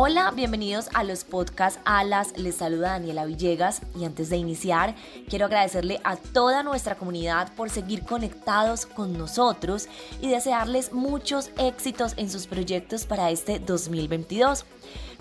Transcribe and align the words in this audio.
Hola, 0.00 0.30
bienvenidos 0.30 0.88
a 0.94 1.02
los 1.02 1.24
podcasts 1.24 1.80
Alas. 1.84 2.32
Les 2.36 2.54
saluda 2.54 2.90
Daniela 2.90 3.24
Villegas 3.24 3.82
y 3.98 4.04
antes 4.04 4.30
de 4.30 4.36
iniciar 4.36 4.94
quiero 5.28 5.46
agradecerle 5.46 6.00
a 6.04 6.14
toda 6.14 6.62
nuestra 6.62 6.94
comunidad 6.94 7.52
por 7.56 7.68
seguir 7.68 8.04
conectados 8.04 8.86
con 8.86 9.18
nosotros 9.18 9.88
y 10.20 10.28
desearles 10.28 10.92
muchos 10.92 11.50
éxitos 11.58 12.14
en 12.16 12.30
sus 12.30 12.46
proyectos 12.46 13.06
para 13.06 13.32
este 13.32 13.58
2022. 13.58 14.66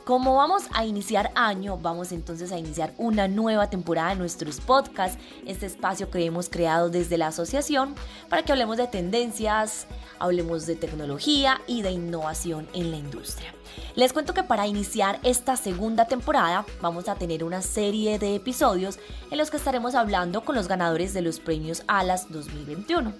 Como 0.06 0.36
vamos 0.36 0.66
a 0.76 0.86
iniciar 0.86 1.32
año, 1.34 1.80
vamos 1.80 2.12
entonces 2.12 2.52
a 2.52 2.60
iniciar 2.60 2.94
una 3.00 3.28
nueva 3.28 3.72
temporada 3.72 4.10
de 4.10 4.18
nuestros 4.18 4.62
podcasts, 4.62 5.18
este 5.48 5.66
espacio 5.66 6.12
que 6.12 6.24
hemos 6.24 6.50
creado 6.50 6.92
desde 6.92 7.18
la 7.18 7.28
asociación 7.28 7.96
para 8.30 8.44
que 8.44 8.52
hablemos 8.52 8.78
de 8.78 8.86
tendencias, 8.86 9.88
hablemos 10.20 10.68
de 10.68 10.76
tecnología 10.76 11.62
y 11.66 11.82
de 11.82 11.90
innovación 11.90 12.70
en 12.76 12.92
la 12.92 12.98
industria. 12.98 13.57
Les 13.96 14.14
cuento 14.14 14.34
que 14.34 14.44
para 14.44 14.68
iniciar 14.68 15.20
esta 15.24 15.56
segunda 15.56 16.06
temporada 16.06 16.66
vamos 16.82 17.10
a 17.10 17.16
tener 17.16 17.44
una 17.44 17.62
serie 17.62 18.20
de 18.20 18.36
episodios 18.36 19.00
en 19.32 19.38
los 19.38 19.50
que 19.50 19.58
estaremos 19.58 19.96
hablando 19.96 20.44
con 20.44 20.56
los 20.56 20.68
ganadores 20.68 21.14
de 21.14 21.22
los 21.22 21.40
premios 21.40 21.84
ALAS 21.88 22.32
2021 22.32 23.14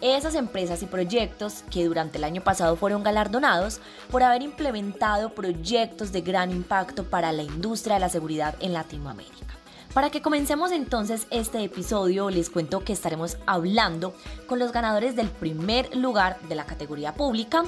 esas 0.00 0.34
empresas 0.34 0.82
y 0.82 0.86
proyectos 0.86 1.64
que 1.70 1.84
durante 1.84 2.18
el 2.18 2.24
año 2.24 2.42
pasado 2.42 2.76
fueron 2.76 3.02
galardonados 3.02 3.80
por 4.10 4.22
haber 4.22 4.42
implementado 4.42 5.34
proyectos 5.34 6.12
de 6.12 6.20
gran 6.20 6.50
impacto 6.50 7.04
para 7.04 7.32
la 7.32 7.42
industria 7.42 7.94
de 7.94 8.00
la 8.00 8.08
seguridad 8.08 8.54
en 8.60 8.72
Latinoamérica. 8.72 9.65
Para 9.96 10.10
que 10.10 10.20
comencemos 10.20 10.72
entonces 10.72 11.26
este 11.30 11.64
episodio, 11.64 12.28
les 12.28 12.50
cuento 12.50 12.80
que 12.80 12.92
estaremos 12.92 13.38
hablando 13.46 14.12
con 14.46 14.58
los 14.58 14.70
ganadores 14.70 15.16
del 15.16 15.30
primer 15.30 15.96
lugar 15.96 16.38
de 16.50 16.54
la 16.54 16.66
categoría 16.66 17.14
pública. 17.14 17.64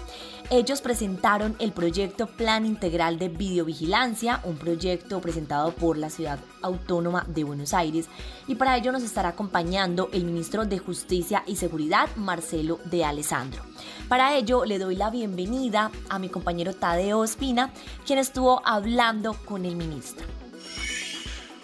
Ellos 0.50 0.82
presentaron 0.82 1.56
el 1.58 1.72
proyecto 1.72 2.26
Plan 2.26 2.66
Integral 2.66 3.18
de 3.18 3.30
Videovigilancia, 3.30 4.42
un 4.44 4.58
proyecto 4.58 5.22
presentado 5.22 5.72
por 5.72 5.96
la 5.96 6.10
Ciudad 6.10 6.38
Autónoma 6.60 7.24
de 7.28 7.44
Buenos 7.44 7.72
Aires. 7.72 8.10
Y 8.46 8.56
para 8.56 8.76
ello 8.76 8.92
nos 8.92 9.04
estará 9.04 9.30
acompañando 9.30 10.10
el 10.12 10.24
ministro 10.24 10.66
de 10.66 10.78
Justicia 10.80 11.44
y 11.46 11.56
Seguridad, 11.56 12.14
Marcelo 12.16 12.78
de 12.84 13.06
Alessandro. 13.06 13.62
Para 14.06 14.36
ello 14.36 14.66
le 14.66 14.78
doy 14.78 14.96
la 14.96 15.08
bienvenida 15.08 15.90
a 16.10 16.18
mi 16.18 16.28
compañero 16.28 16.74
Tadeo 16.74 17.24
Espina, 17.24 17.72
quien 18.04 18.18
estuvo 18.18 18.60
hablando 18.66 19.32
con 19.46 19.64
el 19.64 19.76
ministro. 19.76 20.26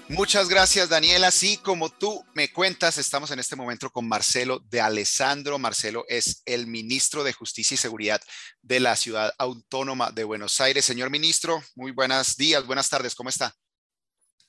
Muchas 0.09 0.51
gracias, 0.51 0.91
Daniela. 0.91 1.31
Sí, 1.31 1.57
como 1.57 1.89
tú 1.89 2.23
me 2.35 2.53
cuentas, 2.53 2.99
estamos 2.99 3.31
en 3.31 3.39
este 3.39 3.57
momento 3.57 3.89
con 3.89 4.07
Marcelo 4.07 4.61
de 4.69 4.83
Alessandro. 4.83 5.59
Marcelo 5.59 6.05
es 6.09 6.43
el 6.45 6.67
ministro 6.67 7.25
de 7.25 7.33
Justicia 7.33 7.75
y 7.75 7.79
Seguridad 7.79 8.21
de 8.61 8.81
la 8.81 8.97
Ciudad 8.97 9.33
Autónoma 9.39 10.11
de 10.11 10.25
Buenos 10.25 10.61
Aires. 10.61 10.85
Señor 10.85 11.09
ministro, 11.09 11.63
muy 11.75 11.91
buenos 11.91 12.37
días, 12.37 12.67
buenas 12.67 12.91
tardes, 12.91 13.15
¿cómo 13.15 13.31
está? 13.31 13.55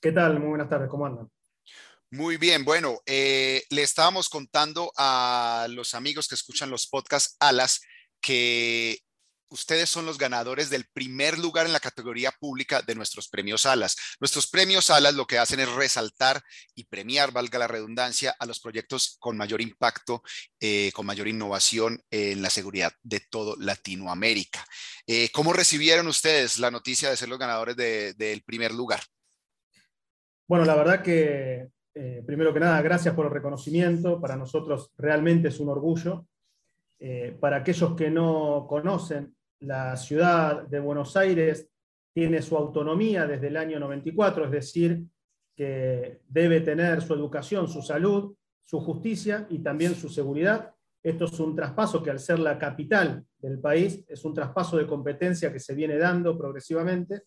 ¿Qué 0.02 0.12
tal? 0.12 0.40
Muy 0.40 0.50
buenas 0.50 0.70
tardes, 0.70 0.90
¿cómo 0.90 1.06
andan? 1.06 1.32
Muy 2.12 2.36
bien, 2.36 2.66
bueno, 2.66 3.00
eh, 3.06 3.64
le 3.70 3.82
estábamos 3.82 4.28
contando 4.28 4.92
a 4.98 5.68
los 5.70 5.96
amigos 5.96 6.28
que 6.28 6.36
escuchan 6.36 6.70
los 6.70 6.86
podcasts 6.86 7.38
Alas 7.40 7.82
que 8.20 9.00
ustedes 9.50 9.90
son 9.90 10.06
los 10.06 10.18
ganadores 10.18 10.70
del 10.70 10.86
primer 10.94 11.38
lugar 11.40 11.66
en 11.66 11.74
la 11.74 11.80
categoría 11.80 12.32
pública 12.32 12.82
de 12.82 12.96
nuestros 12.96 13.30
premios 13.30 13.66
Alas. 13.66 13.96
Nuestros 14.20 14.48
premios 14.48 14.90
Alas 14.90 15.14
lo 15.14 15.26
que 15.26 15.38
hacen 15.38 15.60
es 15.60 15.72
resaltar 15.72 16.42
y 16.74 16.86
premiar, 16.86 17.32
valga 17.32 17.60
la 17.60 17.68
redundancia, 17.68 18.36
a 18.40 18.46
los 18.46 18.60
proyectos 18.60 19.18
con 19.20 19.38
mayor 19.38 19.62
impacto, 19.62 20.24
eh, 20.60 20.92
con 20.94 21.06
mayor 21.06 21.28
innovación 21.28 22.02
en 22.10 22.42
la 22.42 22.50
seguridad 22.50 22.92
de 23.02 23.22
todo 23.30 23.56
Latinoamérica. 23.58 24.66
Eh, 25.08 25.30
¿Cómo 25.32 25.54
recibieron 25.54 26.08
ustedes 26.08 26.60
la 26.60 26.72
noticia 26.72 27.10
de 27.10 27.18
ser 27.18 27.30
los 27.30 27.40
ganadores 27.40 27.76
del 27.76 28.44
primer 28.44 28.74
lugar? 28.74 29.02
Bueno, 30.48 30.66
la 30.66 30.76
verdad 30.76 31.02
que, 31.02 31.70
eh, 31.94 32.24
primero 32.26 32.54
que 32.54 32.60
nada, 32.60 32.82
gracias 32.82 33.16
por 33.16 33.26
el 33.26 33.32
reconocimiento. 33.32 34.20
Para 34.20 34.36
nosotros 34.36 34.92
realmente 34.98 35.50
es 35.50 35.60
un 35.60 35.70
orgullo. 35.70 36.28
para 37.40 37.58
aquellos 37.58 37.94
que 37.96 38.10
no 38.10 38.66
conocen 38.68 39.35
la 39.66 39.98
ciudad 39.98 40.68
de 40.68 40.80
Buenos 40.80 41.18
Aires 41.18 41.68
tiene 42.14 42.42
su 42.42 42.56
autonomía 42.56 43.26
desde 43.26 43.48
el 43.48 43.58
año 43.58 43.80
94, 43.80 44.46
es 44.46 44.52
decir, 44.52 45.04
que 45.56 46.22
debe 46.28 46.62
tener 46.62 47.02
su 47.02 47.14
educación, 47.14 47.68
su 47.68 47.82
salud, 47.82 48.36
su 48.64 48.80
justicia 48.80 49.48
y 49.50 49.60
también 49.60 49.96
su 49.96 50.10
seguridad. 50.10 50.74
Esto 51.04 51.26
es 51.26 51.40
un 51.40 51.56
traspaso 51.56 52.02
que 52.02 52.12
al 52.12 52.20
ser 52.20 52.40
la 52.40 52.58
capital 52.58 53.26
del 53.38 53.60
país 53.60 54.04
es 54.08 54.24
un 54.26 54.34
traspaso 54.34 54.78
de 54.78 54.88
competencia 54.88 55.52
que 55.52 55.60
se 55.60 55.76
viene 55.76 55.98
dando 55.98 56.38
progresivamente, 56.38 57.24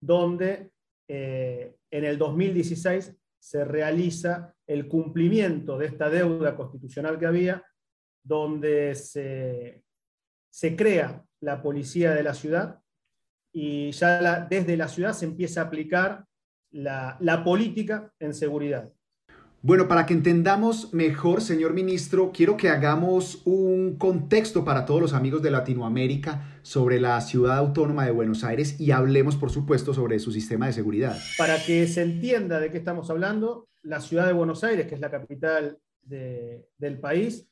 donde 0.00 0.70
eh, 1.08 1.76
en 1.90 2.04
el 2.04 2.18
2016 2.18 3.14
se 3.38 3.64
realiza 3.64 4.54
el 4.66 4.88
cumplimiento 4.88 5.76
de 5.76 5.86
esta 5.86 6.08
deuda 6.08 6.56
constitucional 6.56 7.18
que 7.18 7.26
había, 7.26 7.64
donde 8.22 8.94
se, 8.94 9.82
se 10.50 10.76
crea 10.76 11.24
la 11.42 11.60
policía 11.60 12.14
de 12.14 12.22
la 12.22 12.34
ciudad 12.34 12.80
y 13.52 13.90
ya 13.90 14.46
desde 14.48 14.76
la 14.76 14.88
ciudad 14.88 15.12
se 15.12 15.26
empieza 15.26 15.60
a 15.60 15.64
aplicar 15.64 16.24
la, 16.70 17.18
la 17.20 17.44
política 17.44 18.12
en 18.18 18.32
seguridad. 18.32 18.90
Bueno, 19.64 19.86
para 19.86 20.06
que 20.06 20.14
entendamos 20.14 20.92
mejor, 20.92 21.40
señor 21.40 21.72
ministro, 21.72 22.32
quiero 22.32 22.56
que 22.56 22.68
hagamos 22.68 23.42
un 23.44 23.96
contexto 23.96 24.64
para 24.64 24.84
todos 24.86 25.00
los 25.00 25.12
amigos 25.12 25.40
de 25.42 25.52
Latinoamérica 25.52 26.58
sobre 26.62 26.98
la 26.98 27.20
ciudad 27.20 27.58
autónoma 27.58 28.04
de 28.04 28.10
Buenos 28.10 28.42
Aires 28.42 28.80
y 28.80 28.90
hablemos, 28.90 29.36
por 29.36 29.50
supuesto, 29.50 29.94
sobre 29.94 30.18
su 30.18 30.32
sistema 30.32 30.66
de 30.66 30.72
seguridad. 30.72 31.16
Para 31.38 31.62
que 31.62 31.86
se 31.86 32.02
entienda 32.02 32.58
de 32.58 32.72
qué 32.72 32.78
estamos 32.78 33.08
hablando, 33.10 33.68
la 33.82 34.00
ciudad 34.00 34.26
de 34.26 34.32
Buenos 34.32 34.64
Aires, 34.64 34.86
que 34.86 34.96
es 34.96 35.00
la 35.00 35.10
capital 35.10 35.78
del 36.02 36.98
país, 37.00 37.46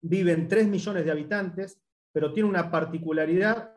viven 0.00 0.48
3 0.48 0.66
millones 0.66 1.04
de 1.04 1.10
habitantes, 1.12 1.80
pero 2.12 2.32
tiene 2.32 2.48
una 2.48 2.70
particularidad 2.70 3.72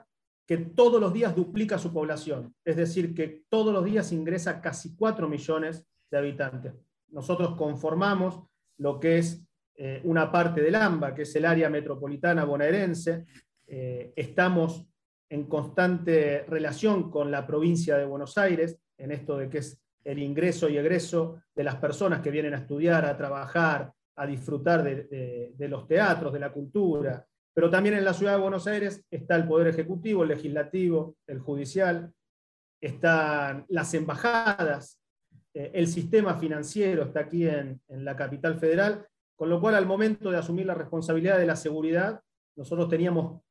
que 0.46 0.58
todos 0.58 1.02
los 1.02 1.12
días 1.12 1.36
duplica 1.36 1.80
su 1.80 1.92
población, 1.92 2.54
es 2.64 2.76
decir, 2.76 3.16
que 3.16 3.46
todos 3.50 3.74
los 3.74 3.84
días 3.84 4.12
ingresa 4.12 4.62
casi 4.62 4.96
4 4.96 5.28
millones 5.28 5.88
de 6.12 6.18
habitantes. 6.18 6.74
Nosotros 7.10 7.56
conformamos 7.56 8.44
lo 8.78 9.00
que 9.00 9.18
es 9.18 9.44
eh, 9.76 10.02
una 10.04 10.32
parte 10.32 10.62
del 10.62 10.76
AMBA, 10.76 11.16
que 11.16 11.24
es 11.24 11.36
el 11.36 11.46
área 11.46 11.70
metropolitana 11.70 12.46
bonaerense. 12.46 13.26
Eh, 13.66 14.14
estamos 14.16 14.86
en 15.30 15.46
constante 15.46 16.46
relación 16.48 17.10
con 17.10 17.32
la 17.32 17.48
provincia 17.48 17.98
de 17.98 18.06
Buenos 18.06 18.38
Aires, 18.38 18.78
en 18.98 19.12
esto 19.12 19.38
de 19.38 19.50
que 19.50 19.58
es 19.60 19.82
el 20.04 20.20
ingreso 20.20 20.70
y 20.70 20.78
egreso 20.78 21.42
de 21.56 21.64
las 21.64 21.76
personas 21.78 22.22
que 22.22 22.30
vienen 22.30 22.54
a 22.54 22.60
estudiar, 22.60 23.06
a 23.06 23.18
trabajar, 23.18 23.92
a 24.18 24.28
disfrutar 24.28 24.84
de 24.84 25.68
los 25.68 25.88
teatros, 25.88 26.32
de 26.32 26.40
la 26.40 26.54
cultura, 26.54 27.26
pero 27.56 27.70
también 27.70 27.96
en 27.96 28.04
la 28.04 28.14
ciudad 28.14 28.34
de 28.36 28.42
Buenos 28.42 28.68
Aires 28.68 29.02
está 29.10 29.38
el 29.38 29.48
Poder 29.48 29.68
Ejecutivo, 29.68 30.24
el 30.24 30.30
Legislativo, 30.30 31.16
el 31.26 31.40
Judicial, 31.40 32.14
están 32.82 33.66
las 33.70 33.94
embajadas, 33.94 35.02
eh, 35.54 35.72
el 35.74 35.88
sistema 35.88 36.38
financiero 36.38 37.04
está 37.04 37.22
aquí 37.22 37.48
en, 37.48 37.82
la 37.88 38.18
capital 38.18 38.60
federal, 38.60 39.08
con 39.38 39.50
lo 39.50 39.62
cual 39.62 39.76
al 39.76 39.86
momento 39.86 40.30
de 40.30 40.38
asumir 40.38 40.66
la 40.66 40.74
responsabilidad 40.74 41.38
de 41.38 41.46
la 41.46 41.56
seguridad, 41.56 42.20
nosotros 42.58 42.90
teníamos 42.90 43.42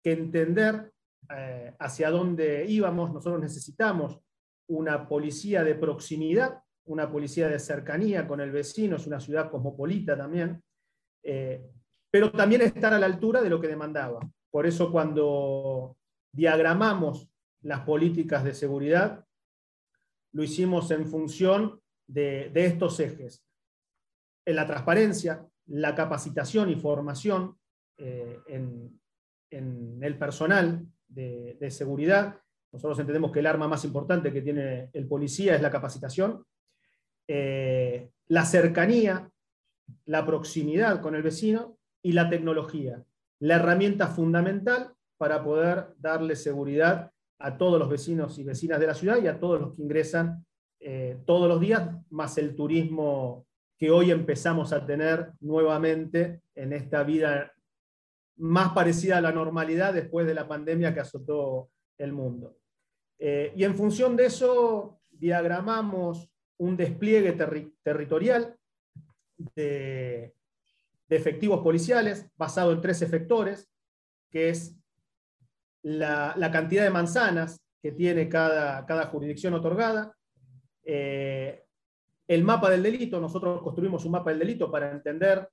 que 0.00 0.12
entender 0.12 0.92
eh, 1.36 1.74
hacia 1.80 2.08
dónde 2.10 2.66
íbamos, 2.68 3.12
nosotros 3.12 3.40
necesitamos 3.40 4.20
una 4.68 5.08
policía 5.08 5.64
de 5.64 5.74
proximidad, 5.74 6.60
una 6.86 7.10
policía 7.10 7.48
de 7.48 7.58
cercanía 7.58 8.28
con 8.28 8.40
el 8.40 8.52
vecino, 8.52 8.94
es 8.94 9.08
una 9.08 9.18
ciudad 9.18 9.50
cosmopolita 9.50 10.16
también, 10.16 10.62
eh, 11.24 11.68
pero 12.10 12.32
también 12.32 12.62
estar 12.62 12.92
a 12.92 12.98
la 12.98 13.06
altura 13.06 13.40
de 13.40 13.50
lo 13.50 13.60
que 13.60 13.68
demandaba. 13.68 14.20
Por 14.50 14.66
eso 14.66 14.90
cuando 14.90 15.96
diagramamos 16.32 17.30
las 17.62 17.80
políticas 17.80 18.42
de 18.44 18.54
seguridad, 18.54 19.24
lo 20.32 20.42
hicimos 20.42 20.90
en 20.90 21.06
función 21.06 21.80
de, 22.06 22.50
estos 22.54 22.98
ejes. 23.00 23.44
En 24.44 24.56
la 24.56 24.66
transparencia, 24.66 25.46
la 25.66 25.94
capacitación 25.94 26.70
y 26.70 26.76
formación 26.76 27.56
eh, 27.98 28.38
en, 28.46 28.98
el 29.50 30.16
personal 30.16 30.86
de, 31.08 31.56
de, 31.60 31.70
seguridad. 31.70 32.40
Nosotros 32.72 33.00
entendemos 33.00 33.32
que 33.32 33.40
el 33.40 33.46
arma 33.46 33.66
más 33.66 33.84
importante 33.84 34.32
que 34.32 34.42
tiene 34.42 34.90
el 34.92 35.08
policía 35.08 35.56
es 35.56 35.62
la 35.62 35.70
capacitación. 35.70 36.44
eh, 37.26 38.10
la 38.28 38.44
cercanía, 38.44 39.28
la 40.06 40.24
proximidad 40.24 41.00
con 41.00 41.16
el 41.16 41.22
vecino 41.22 41.79
y 42.02 42.12
la 42.12 42.28
tecnología, 42.28 43.04
la 43.40 43.56
herramienta 43.56 44.08
fundamental 44.08 44.94
para 45.16 45.42
poder 45.42 45.94
darle 45.98 46.36
seguridad 46.36 47.10
a 47.38 47.56
todos 47.56 47.78
los 47.78 47.88
vecinos 47.88 48.38
y 48.38 48.44
vecinas 48.44 48.80
de 48.80 48.86
la 48.86 48.94
ciudad 48.94 49.22
y 49.22 49.26
a 49.26 49.38
todos 49.38 49.60
los 49.60 49.74
que 49.74 49.82
ingresan 49.82 50.44
eh, 50.78 51.18
todos 51.26 51.48
los 51.48 51.60
días, 51.60 51.90
más 52.10 52.38
el 52.38 52.54
turismo 52.54 53.46
que 53.76 53.90
hoy 53.90 54.10
empezamos 54.10 54.72
a 54.72 54.86
tener 54.86 55.32
nuevamente 55.40 56.42
en 56.54 56.72
esta 56.72 57.02
vida 57.02 57.52
más 58.36 58.72
parecida 58.72 59.18
a 59.18 59.20
la 59.20 59.32
normalidad 59.32 59.92
después 59.92 60.26
de 60.26 60.34
la 60.34 60.48
pandemia 60.48 60.94
que 60.94 61.00
azotó 61.00 61.70
el 61.98 62.12
mundo. 62.12 62.56
Eh, 63.18 63.52
y 63.54 63.64
en 63.64 63.74
función 63.74 64.16
de 64.16 64.26
eso, 64.26 65.00
diagramamos 65.10 66.30
un 66.58 66.76
despliegue 66.76 67.36
territorial 67.82 68.56
de, 69.54 70.34
efectivos 71.16 71.60
policiales 71.62 72.26
basado 72.36 72.72
en 72.72 72.80
tres 72.80 73.02
efectores, 73.02 73.68
que 74.30 74.50
es 74.50 74.76
la, 75.82 76.50
cantidad 76.52 76.84
de 76.84 76.90
manzanas 76.90 77.60
que 77.82 77.92
tiene 77.92 78.28
cada, 78.28 78.84
cada 78.86 79.06
jurisdicción 79.06 79.54
otorgada, 79.54 80.14
eh, 80.84 81.64
el 82.28 82.44
mapa 82.44 82.70
del 82.70 82.82
delito, 82.82 83.20
nosotros 83.20 83.62
construimos 83.62 84.04
un 84.04 84.12
mapa 84.12 84.30
del 84.30 84.38
delito 84.38 84.70
para 84.70 84.92
entender 84.92 85.48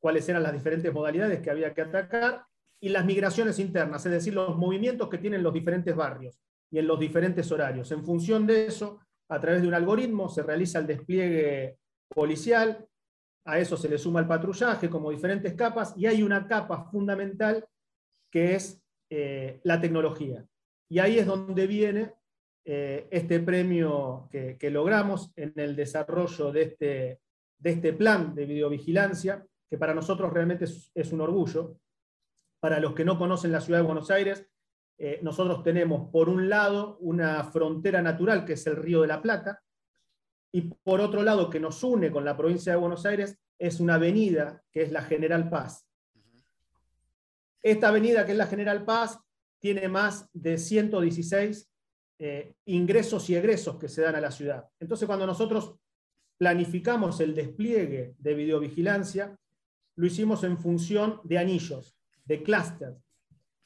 cuáles 0.00 0.28
eran 0.28 0.42
las 0.42 0.52
diferentes 0.52 0.92
modalidades 0.92 1.40
que 1.40 1.50
había 1.50 1.74
que 1.74 1.82
atacar, 1.82 2.44
y 2.84 2.90
las 2.90 3.06
migraciones 3.06 3.58
internas, 3.58 4.04
es 4.04 4.12
decir, 4.12 4.34
los 4.34 4.58
movimientos 4.58 5.08
que 5.08 5.16
tienen 5.16 5.42
los 5.42 5.54
diferentes 5.54 5.96
barrios 5.96 6.38
y 6.70 6.78
en 6.78 6.86
los 6.86 7.00
diferentes 7.00 7.50
horarios. 7.50 7.90
En 7.92 8.04
función 8.04 8.46
de 8.46 8.66
eso, 8.66 9.00
a 9.30 9.40
través 9.40 9.62
de 9.62 9.68
un 9.68 9.74
algoritmo 9.74 10.28
se 10.28 10.42
realiza 10.42 10.80
el 10.80 10.86
despliegue 10.86 11.78
policial, 12.08 12.86
a 13.44 13.58
eso 13.58 13.76
se 13.76 13.88
le 13.88 13.98
suma 13.98 14.20
el 14.20 14.26
patrullaje 14.26 14.88
como 14.88 15.10
diferentes 15.10 15.54
capas, 15.54 15.94
y 15.96 16.06
hay 16.06 16.22
una 16.22 16.46
capa 16.46 16.84
fundamental 16.90 17.64
que 18.30 18.54
es 18.54 18.82
eh, 19.10 19.60
la 19.64 19.80
tecnología. 19.80 20.44
Y 20.88 20.98
ahí 20.98 21.18
es 21.18 21.26
donde 21.26 21.66
viene 21.66 22.14
eh, 22.64 23.06
este 23.10 23.40
premio 23.40 24.28
que, 24.30 24.70
logramos 24.70 25.32
en 25.36 25.52
el 25.56 25.76
desarrollo 25.76 26.50
de 26.50 26.62
este, 26.62 27.20
de 27.58 27.70
este 27.70 27.92
plan 27.92 28.34
de 28.34 28.46
videovigilancia, 28.46 29.46
que 29.68 29.76
para 29.76 29.94
nosotros 29.94 30.32
realmente 30.32 30.64
es, 30.64 31.12
un 31.12 31.20
orgullo. 31.20 31.76
Para 32.60 32.80
los 32.80 32.94
que 32.94 33.04
no 33.04 33.18
conocen 33.18 33.52
la 33.52 33.60
ciudad 33.60 33.80
de 33.80 33.86
Buenos 33.86 34.10
Aires, 34.10 34.48
eh, 34.98 35.18
nosotros 35.22 35.62
tenemos 35.62 36.10
por 36.10 36.30
un 36.30 36.48
lado 36.48 36.96
una 37.00 37.44
frontera 37.44 38.00
natural 38.00 38.44
que 38.44 38.54
es 38.54 38.66
el 38.66 38.76
Río 38.76 39.02
de 39.02 39.08
la 39.08 39.20
Plata, 39.20 39.62
y 40.54 40.60
por 40.60 41.00
otro 41.00 41.24
lado 41.24 41.50
que 41.50 41.58
nos 41.58 41.82
une 41.82 42.12
con 42.12 42.24
la 42.24 42.36
provincia 42.36 42.72
de 42.72 42.78
Buenos 42.78 43.04
Aires 43.04 43.36
es 43.58 43.80
una 43.80 43.96
avenida 43.96 44.62
que 44.70 44.82
es 44.82 44.92
la 44.92 45.02
General 45.02 45.50
Paz. 45.50 45.84
Esta 47.60 47.88
avenida 47.88 48.24
que 48.24 48.32
es 48.32 48.38
la 48.38 48.46
General 48.46 48.84
Paz 48.84 49.18
tiene 49.58 49.88
más 49.88 50.28
de 50.32 50.56
116 50.56 51.68
eh, 52.20 52.54
ingresos 52.66 53.28
y 53.30 53.34
egresos 53.34 53.78
que 53.80 53.88
se 53.88 54.02
dan 54.02 54.14
a 54.14 54.20
la 54.20 54.30
ciudad. 54.30 54.68
Entonces, 54.78 55.08
cuando 55.08 55.26
nosotros 55.26 55.74
planificamos 56.38 57.18
el 57.18 57.34
despliegue 57.34 58.14
de 58.16 58.34
videovigilancia, 58.34 59.36
lo 59.96 60.06
hicimos 60.06 60.44
en 60.44 60.56
función 60.56 61.20
de 61.24 61.38
anillos, 61.38 61.96
de 62.24 62.44
clústeres. 62.44 63.02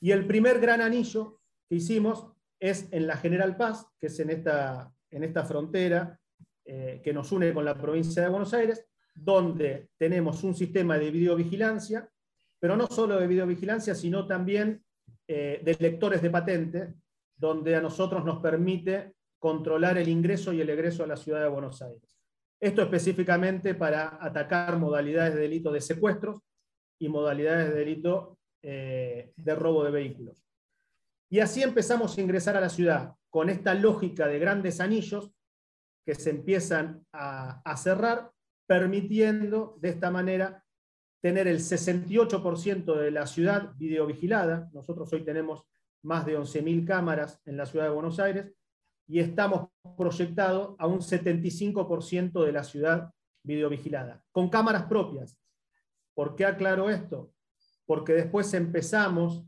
Y 0.01 0.13
el 0.13 0.27
primer 0.27 0.59
gran 0.59 0.81
anillo 0.81 1.43
que 1.69 1.75
hicimos 1.75 2.29
es 2.59 2.89
en 2.93 3.07
la 3.07 3.19
General 3.19 3.59
Paz, 3.59 3.87
que 3.99 4.07
es 4.07 4.19
en 4.21 4.31
esta, 4.31 4.91
en 5.11 5.25
esta 5.25 5.45
frontera 5.45 6.19
eh, 6.71 7.01
que 7.03 7.15
nos 7.15 7.33
une 7.33 7.55
con 7.55 7.65
la 7.65 7.75
provincia 7.75 8.23
de 8.23 8.29
Buenos 8.29 8.53
Aires, 8.53 8.87
donde 9.15 9.89
tenemos 9.97 10.45
un 10.45 10.55
sistema 10.55 10.99
de 10.99 11.11
videovigilancia, 11.11 12.07
pero 12.61 12.77
no 12.77 12.87
solo 12.89 13.19
de 13.19 13.27
videovigilancia, 13.27 13.95
sino 13.95 14.27
también 14.27 14.85
eh, 15.27 15.63
de 15.65 15.77
lectores 15.81 16.21
de 16.21 16.29
patente, 16.29 16.95
donde 17.35 17.75
a 17.75 17.81
nosotros 17.81 18.23
nos 18.23 18.43
permite 18.43 19.15
controlar 19.39 19.97
el 19.97 20.11
ingreso 20.11 20.53
y 20.53 20.61
el 20.61 20.69
egreso 20.69 21.05
a 21.05 21.07
la 21.07 21.17
ciudad 21.17 21.41
de 21.41 21.49
Buenos 21.49 21.81
Aires. 21.81 22.03
Esto 22.61 22.83
específicamente 22.83 23.75
para 23.75 24.19
atacar 24.21 24.77
modalidades 24.77 25.37
de 25.37 25.41
delito 25.41 25.73
de 25.73 25.81
secuestros 25.81 26.43
y 26.99 27.09
modalidades 27.09 27.71
de 27.71 27.75
delito 27.77 28.37
eh, 28.61 29.33
de 29.35 29.55
robo 29.55 29.85
de 29.85 29.91
vehículos. 29.91 30.45
Y 31.31 31.39
así 31.39 31.63
empezamos 31.63 32.19
a 32.19 32.21
ingresar 32.21 32.59
a 32.59 32.61
la 32.61 32.69
ciudad 32.69 33.15
con 33.31 33.49
esta 33.49 33.73
lógica 33.73 34.27
de 34.27 34.39
grandes 34.39 34.81
anillos 34.81 35.33
que 36.09 36.15
se 36.15 36.31
empiezan 36.31 37.07
a, 37.13 37.77
cerrar, 37.77 38.33
permitiendo 38.67 39.77
de 39.79 39.91
esta 39.91 40.11
manera 40.11 40.65
tener 41.21 41.47
el 41.47 41.59
68% 41.59 42.97
de 42.97 43.11
la 43.11 43.27
ciudad 43.27 43.75
videovigilada. 43.77 44.71
Nosotros 44.73 45.13
hoy 45.13 45.23
tenemos 45.23 45.65
más 46.03 46.25
de 46.25 46.39
11.000 46.39 46.87
cámaras 46.87 47.43
en 47.45 47.59
la 47.59 47.67
ciudad 47.67 47.85
de 47.85 47.91
Buenos 47.91 48.19
Aires 48.21 48.51
y 49.07 49.19
estamos 49.19 49.69
proyectados 49.99 50.77
a 50.79 50.87
un 50.87 51.01
75% 51.01 52.43
de 52.43 52.53
la 52.53 52.65
ciudad 52.65 53.13
videovigilada, 53.43 54.25
con 54.33 54.49
cámaras 54.49 54.85
propias. 54.85 55.39
¿Por 56.15 56.35
qué 56.37 56.47
aclaro 56.47 56.89
esto? 56.89 57.35
Porque 57.85 58.15
después 58.15 58.55
empezamos 58.55 59.45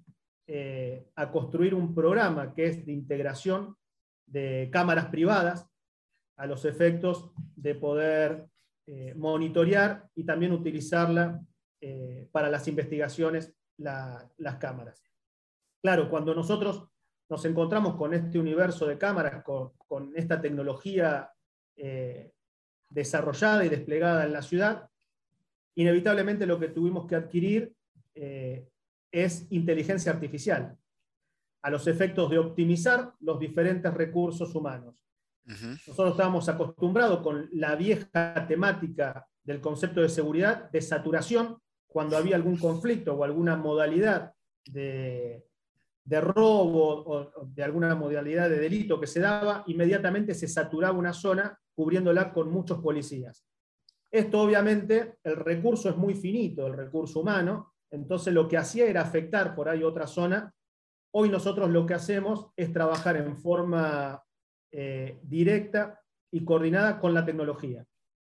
eh, 0.47 1.09
a 1.15 1.33
construir 1.33 1.75
un 1.75 1.95
programa 1.95 2.53
que 2.53 2.67
es 2.67 2.85
de 2.85 2.93
integración 2.93 3.79
de 4.27 4.69
cámaras 4.71 5.07
privadas 5.07 5.71
a 6.41 6.47
los 6.47 6.65
efectos 6.65 7.31
de 7.55 7.75
poder 7.75 8.49
eh, 8.87 9.13
monitorear 9.15 10.09
y 10.15 10.25
también 10.25 10.53
utilizarla 10.53 11.39
eh, 11.83 12.29
para 12.33 12.49
las 12.49 12.67
investigaciones 12.67 13.55
las 13.77 14.57
cámaras. 14.59 15.03
Claro, 15.83 16.09
cuando 16.09 16.35
nosotros 16.35 16.89
nos 17.29 17.45
encontramos 17.45 17.97
con 17.97 18.15
este 18.15 18.39
universo 18.39 18.87
de 18.87 18.97
cámaras, 18.97 19.43
con, 19.45 20.13
esta 20.17 20.41
tecnología 20.41 21.31
eh, 21.77 22.33
desarrollada 22.89 23.65
y 23.65 23.69
desplegada 23.69 24.25
en 24.25 24.33
la 24.33 24.43
ciudad, 24.43 24.89
inevitablemente 25.75 26.47
lo 26.47 26.59
que 26.59 26.69
tuvimos 26.69 27.07
que 27.07 27.17
adquirir 27.17 27.75
es 29.13 29.47
inteligencia 29.51 30.13
artificial, 30.13 30.77
a 31.63 31.71
los 31.71 31.87
efectos 31.87 32.29
de 32.31 32.39
optimizar 32.39 33.15
los 33.21 33.39
diferentes 33.39 33.93
recursos 33.95 34.55
humanos. 34.55 35.10
Nosotros 35.87 36.13
estábamos 36.13 36.49
acostumbrados 36.49 37.21
con 37.21 37.49
la 37.53 37.75
vieja 37.75 38.47
temática 38.47 39.27
del 39.43 39.61
concepto 39.61 40.01
de 40.01 40.09
seguridad 40.09 40.71
de 40.71 40.81
saturación, 40.81 41.59
cuando 41.87 42.17
había 42.17 42.37
algún 42.37 42.57
conflicto 42.57 43.15
o 43.15 43.25
alguna 43.25 43.57
modalidad 43.57 44.33
de, 44.65 45.45
de 46.05 46.21
robo 46.21 47.05
o 47.05 47.47
de 47.47 47.63
alguna 47.63 47.95
modalidad 47.95 48.49
de 48.49 48.61
delito 48.61 49.01
que 49.01 49.07
se 49.07 49.21
daba, 49.21 49.65
inmediatamente 49.67 50.35
se 50.35 50.47
saturaba 50.47 50.97
una 50.97 51.13
zona 51.13 51.59
cubriéndola 51.75 52.33
con 52.33 52.51
muchos 52.51 52.79
policías. 52.79 53.45
Esto 54.11 54.41
obviamente, 54.41 55.19
el 55.23 55.37
recurso 55.37 55.89
es 55.89 55.97
muy 55.97 56.15
finito, 56.15 56.67
el 56.67 56.75
recurso 56.75 57.21
humano, 57.21 57.75
entonces 57.91 58.33
lo 58.35 58.49
que 58.49 58.57
hacía 58.57 58.87
era 58.87 59.03
afectar 59.03 59.55
por 59.55 59.69
ahí 59.69 59.83
otra 59.83 60.07
zona. 60.07 60.53
Hoy 61.13 61.29
nosotros 61.29 61.71
lo 61.71 61.87
que 61.87 61.95
hacemos 61.95 62.49
es 62.57 62.73
trabajar 62.73 63.17
en 63.17 63.37
forma 63.37 64.23
eh, 64.73 65.19
directa 65.23 66.01
y 66.31 66.45
coordinada 66.45 66.99
con 67.01 67.15
la 67.15 67.25
tecnología. 67.25 67.85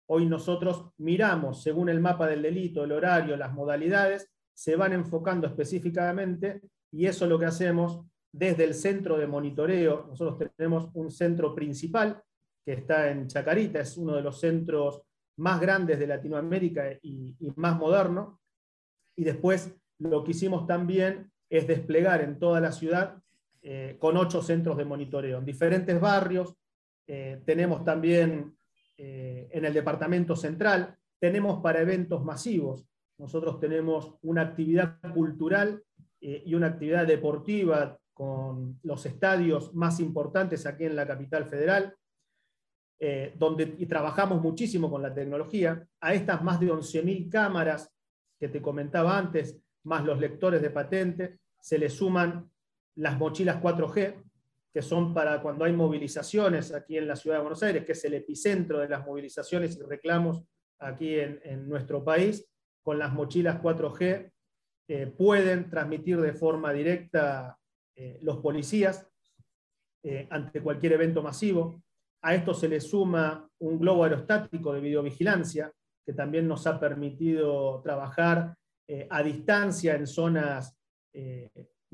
Hoy 0.07 0.25
nosotros 0.25 0.89
miramos, 0.97 1.63
según 1.63 1.89
el 1.89 1.99
mapa 1.99 2.27
del 2.27 2.41
delito, 2.41 2.83
el 2.83 2.91
horario, 2.91 3.37
las 3.37 3.53
modalidades, 3.53 4.29
se 4.53 4.75
van 4.75 4.93
enfocando 4.93 5.47
específicamente 5.47 6.61
y 6.91 7.07
eso 7.07 7.25
es 7.25 7.29
lo 7.29 7.39
que 7.39 7.45
hacemos 7.45 8.05
desde 8.31 8.63
el 8.65 8.73
centro 8.73 9.17
de 9.17 9.27
monitoreo. 9.27 10.05
Nosotros 10.07 10.51
tenemos 10.55 10.89
un 10.93 11.09
centro 11.11 11.55
principal 11.55 12.21
que 12.65 12.73
está 12.73 13.09
en 13.09 13.27
Chacarita, 13.27 13.79
es 13.79 13.97
uno 13.97 14.15
de 14.15 14.21
los 14.21 14.39
centros 14.39 15.01
más 15.37 15.59
grandes 15.59 15.99
de 15.99 16.07
Latinoamérica 16.07 16.91
y, 17.01 17.35
más 17.55 17.77
moderno. 17.77 18.39
Y 19.15 19.23
después 19.23 19.75
lo 19.99 20.23
que 20.23 20.31
hicimos 20.31 20.67
también 20.67 21.31
es 21.49 21.67
desplegar 21.67 22.21
en 22.21 22.39
toda 22.39 22.59
la 22.59 22.71
ciudad 22.71 23.21
eh, 23.65 23.95
con 23.97 24.17
ocho 24.17 24.41
centros 24.41 24.75
de 24.75 24.83
monitoreo, 24.83 25.37
en 25.37 25.45
diferentes 25.45 25.97
barrios. 25.97 26.53
Eh, 27.07 27.41
tenemos 27.45 27.85
también 27.85 28.57
eh, 28.97 29.47
en 29.53 29.63
el 29.63 29.73
departamento 29.73 30.35
central, 30.35 30.97
tenemos 31.17 31.61
para 31.61 31.79
eventos 31.79 32.25
masivos. 32.25 32.85
Nosotros 33.17 33.61
tenemos 33.61 34.15
una 34.23 34.41
actividad 34.41 34.99
cultural 35.13 35.81
y 36.19 36.55
una 36.55 36.67
actividad 36.67 37.05
deportiva 37.05 37.97
con 38.13 38.79
los 38.83 39.05
estadios 39.05 39.73
más 39.73 39.99
importantes 39.99 40.65
aquí 40.65 40.85
en 40.85 40.95
la 40.95 41.05
capital 41.05 41.45
federal, 41.45 41.93
donde 43.35 43.75
y 43.77 43.85
trabajamos 43.85 44.41
muchísimo 44.41 44.89
con 44.89 45.01
la 45.01 45.13
tecnología. 45.13 45.85
A 45.99 46.13
estas 46.13 46.41
más 46.41 46.61
de 46.61 46.71
11.000 46.71 47.29
cámaras 47.29 47.93
que 48.39 48.47
te 48.47 48.61
comentaba 48.61 49.17
antes, 49.17 49.59
más 49.83 50.03
los 50.05 50.19
lectores 50.19 50.61
de 50.61 50.69
patente, 50.69 51.39
se 51.59 51.77
le 51.77 51.89
suman 51.89 52.49
las 52.95 53.17
mochilas 53.17 53.61
4G, 53.61 54.23
que 54.73 54.81
son 54.81 55.13
para 55.13 55.41
cuando 55.41 55.65
hay 55.65 55.73
movilizaciones 55.73 56.73
aquí 56.73 56.97
en 56.97 57.07
la 57.07 57.15
ciudad 57.15 57.37
de 57.37 57.41
Buenos 57.43 57.61
Aires, 57.63 57.85
que 57.85 57.91
es 57.91 58.03
el 58.05 58.15
epicentro 58.15 58.79
de 58.79 58.89
las 58.89 59.05
movilizaciones 59.05 59.77
y 59.77 59.83
reclamos 59.83 60.43
aquí 60.79 61.15
en, 61.19 61.69
nuestro 61.69 62.03
país, 62.03 62.49
con 62.81 62.99
las 62.99 63.13
mochilas 63.13 63.61
4G, 63.61 64.31
eh, 64.89 65.07
pueden 65.07 65.69
transmitir 65.69 66.19
de 66.19 66.33
forma 66.33 66.73
directa 66.73 67.57
eh, 67.95 68.17
los 68.21 68.39
policías 68.39 69.07
eh, 70.03 70.27
ante 70.29 70.61
cualquier 70.61 70.93
evento 70.93 71.21
masivo. 71.21 71.81
A 72.23 72.35
esto 72.35 72.53
se 72.53 72.67
le 72.67 72.81
suma 72.81 73.47
un 73.59 73.79
globo 73.79 74.03
aerostático 74.03 74.73
de 74.73 74.81
videovigilancia, 74.81 75.71
que 76.05 76.13
también 76.13 76.47
nos 76.47 76.67
ha 76.67 76.79
permitido 76.79 77.81
trabajar 77.81 78.55
a 79.09 79.23
distancia 79.23 79.95
en 79.95 80.05
zonas 80.05 80.77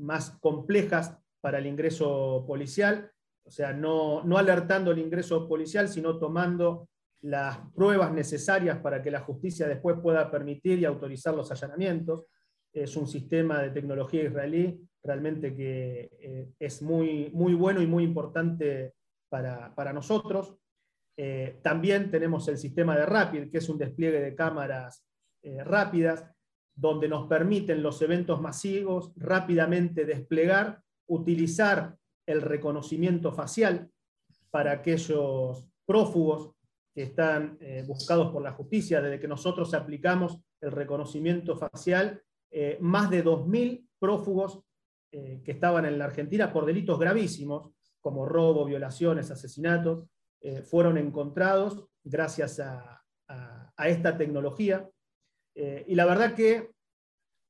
más 0.00 0.38
complejas 0.40 1.16
para 1.40 1.58
el 1.58 1.66
ingreso 1.66 2.44
policial, 2.46 3.10
o 3.44 3.50
sea, 3.50 3.72
no, 3.72 4.22
no 4.24 4.38
alertando 4.38 4.90
el 4.90 4.98
ingreso 4.98 5.48
policial, 5.48 5.88
sino 5.88 6.18
tomando 6.18 6.88
las 7.22 7.58
pruebas 7.74 8.12
necesarias 8.12 8.78
para 8.78 9.02
que 9.02 9.10
la 9.10 9.20
justicia 9.20 9.66
después 9.66 9.96
pueda 10.02 10.30
permitir 10.30 10.78
y 10.78 10.84
autorizar 10.84 11.34
los 11.34 11.50
allanamientos. 11.50 12.26
Es 12.72 12.96
un 12.96 13.06
sistema 13.06 13.60
de 13.60 13.70
tecnología 13.70 14.24
israelí 14.24 14.80
realmente 15.02 15.54
que 15.54 16.10
eh, 16.20 16.48
es 16.58 16.82
muy, 16.82 17.30
muy 17.32 17.54
bueno 17.54 17.80
y 17.82 17.86
muy 17.86 18.04
importante 18.04 18.94
para, 19.28 19.92
nosotros. 19.92 20.56
Eh, 21.16 21.58
también 21.62 22.10
tenemos 22.10 22.48
el 22.48 22.58
sistema 22.58 22.96
de 22.96 23.06
Rapid, 23.06 23.50
que 23.50 23.58
es 23.58 23.68
un 23.68 23.78
despliegue 23.78 24.20
de 24.20 24.34
cámaras 24.34 25.04
eh, 25.42 25.62
rápidas, 25.64 26.24
donde 26.74 27.08
nos 27.08 27.26
permiten 27.26 27.82
los 27.82 28.00
eventos 28.02 28.40
masivos 28.40 29.12
rápidamente 29.16 30.04
desplegar 30.04 30.82
utilizar 31.10 31.96
el 32.26 32.40
reconocimiento 32.40 33.32
facial 33.32 33.90
para 34.50 34.72
aquellos 34.72 35.68
prófugos 35.84 36.52
que 36.94 37.02
están 37.02 37.58
eh, 37.60 37.84
buscados 37.86 38.32
por 38.32 38.42
la 38.42 38.52
justicia. 38.52 39.00
Desde 39.00 39.18
que 39.18 39.28
nosotros 39.28 39.74
aplicamos 39.74 40.38
el 40.60 40.70
reconocimiento 40.70 41.56
facial, 41.56 42.22
eh, 42.50 42.78
más 42.80 43.10
de 43.10 43.24
2.000 43.24 43.88
prófugos 43.98 44.60
eh, 45.12 45.42
que 45.44 45.52
estaban 45.52 45.84
en 45.84 45.98
la 45.98 46.04
Argentina 46.04 46.52
por 46.52 46.64
delitos 46.64 46.98
gravísimos, 46.98 47.70
como 48.00 48.24
robo, 48.24 48.64
violaciones, 48.64 49.30
asesinatos, 49.30 50.06
fueron 50.64 50.96
encontrados 50.96 51.84
gracias 52.02 52.60
a, 52.60 53.04
a 53.28 53.88
esta 53.88 54.16
tecnología. 54.16 54.88
Y 55.86 55.94
la 55.94 56.06
verdad 56.06 56.34
que 56.34 56.70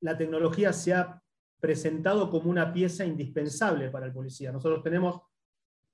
la 0.00 0.16
tecnología 0.16 0.72
se 0.72 0.94
ha 0.94 1.22
presentado 1.60 2.30
como 2.30 2.50
una 2.50 2.72
pieza 2.72 3.04
indispensable 3.04 3.90
para 3.90 4.06
el 4.06 4.12
policía. 4.12 4.50
Nosotros 4.50 4.82
tenemos 4.82 5.20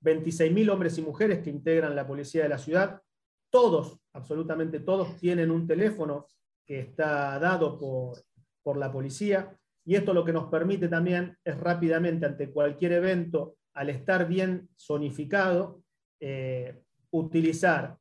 26.000 0.03 0.71
hombres 0.71 0.97
y 0.97 1.01
mujeres 1.01 1.39
que 1.39 1.49
integran 1.49 1.95
la 1.95 2.07
policía 2.07 2.43
de 2.43 2.49
la 2.49 2.57
ciudad. 2.57 3.01
Todos, 3.49 3.99
absolutamente 4.13 4.79
todos, 4.79 5.17
tienen 5.17 5.51
un 5.51 5.67
teléfono 5.67 6.25
que 6.65 6.79
está 6.79 7.37
dado 7.39 7.77
por, 7.77 8.17
por 8.63 8.77
la 8.77 8.91
policía. 8.91 9.57
Y 9.85 9.95
esto 9.95 10.13
lo 10.13 10.23
que 10.23 10.33
nos 10.33 10.49
permite 10.49 10.87
también 10.87 11.37
es 11.43 11.57
rápidamente, 11.57 12.25
ante 12.25 12.51
cualquier 12.51 12.93
evento, 12.93 13.57
al 13.73 13.89
estar 13.89 14.27
bien 14.27 14.69
zonificado, 14.77 15.83
eh, 16.19 16.83
utilizar, 17.11 17.97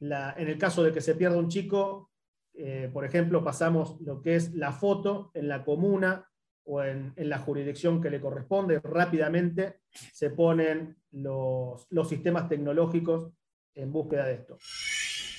la, 0.00 0.34
en 0.36 0.48
el 0.48 0.58
caso 0.58 0.82
de 0.82 0.92
que 0.92 1.00
se 1.00 1.14
pierda 1.14 1.38
un 1.38 1.48
chico, 1.48 2.09
eh, 2.54 2.90
por 2.92 3.04
ejemplo, 3.04 3.42
pasamos 3.44 4.00
lo 4.00 4.20
que 4.20 4.36
es 4.36 4.54
la 4.54 4.72
foto 4.72 5.30
en 5.34 5.48
la 5.48 5.64
comuna 5.64 6.26
o 6.64 6.82
en, 6.82 7.14
la 7.16 7.38
jurisdicción 7.38 8.00
que 8.00 8.10
le 8.10 8.20
corresponde, 8.20 8.80
rápidamente 8.80 9.80
se 10.12 10.30
ponen 10.30 10.96
los, 11.10 11.88
sistemas 12.08 12.48
tecnológicos 12.48 13.32
en 13.74 13.92
búsqueda 13.92 14.26
de 14.26 14.34
esto. 14.34 14.58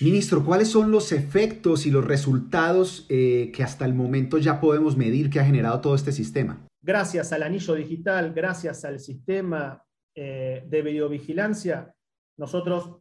Ministro, 0.01 0.43
¿cuáles 0.43 0.69
son 0.69 0.91
los 0.91 1.11
efectos 1.11 1.85
y 1.85 1.91
los 1.91 2.03
resultados 2.03 3.05
eh, 3.09 3.51
que 3.53 3.63
hasta 3.63 3.85
el 3.85 3.93
momento 3.93 4.39
ya 4.39 4.59
podemos 4.59 4.97
medir 4.97 5.29
que 5.29 5.39
ha 5.39 5.45
generado 5.45 5.79
todo 5.79 5.95
este 5.95 6.11
sistema? 6.11 6.67
Gracias 6.81 7.31
al 7.31 7.43
anillo 7.43 7.75
digital, 7.75 8.33
gracias 8.33 8.83
al 8.83 8.99
sistema 8.99 9.83
eh, 10.15 10.65
de 10.67 10.81
videovigilancia, 10.81 11.93
nosotros 12.37 12.97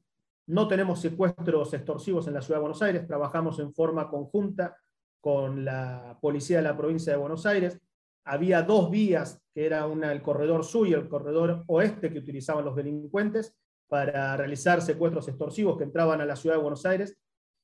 no 0.46 0.68
tenemos 0.68 1.00
secuestros 1.00 1.72
extorsivos 1.74 2.26
en 2.26 2.34
la 2.34 2.42
Ciudad 2.42 2.58
de 2.58 2.62
Buenos 2.62 2.82
Aires, 2.82 3.06
trabajamos 3.06 3.58
en 3.58 3.72
forma 3.72 4.08
conjunta 4.08 4.76
con 5.20 5.64
la 5.64 6.18
Policía 6.20 6.58
de 6.58 6.62
la 6.64 6.76
Provincia 6.76 7.12
de 7.12 7.18
Buenos 7.18 7.46
Aires, 7.46 7.80
había 8.24 8.62
dos 8.62 8.90
vías, 8.90 9.42
que 9.52 9.66
era 9.66 9.86
una, 9.86 10.12
el 10.12 10.22
corredor 10.22 10.64
sur 10.64 10.86
y 10.86 10.92
el 10.92 11.08
corredor 11.08 11.64
oeste 11.66 12.12
que 12.12 12.18
utilizaban 12.18 12.64
los 12.64 12.76
delincuentes 12.76 13.56
para 13.88 14.36
realizar 14.36 14.82
secuestros 14.82 15.26
extorsivos 15.28 15.76
que 15.76 15.84
entraban 15.84 16.20
a 16.20 16.26
la 16.26 16.36
ciudad 16.36 16.56
de 16.56 16.62
Buenos 16.62 16.86
Aires 16.86 17.18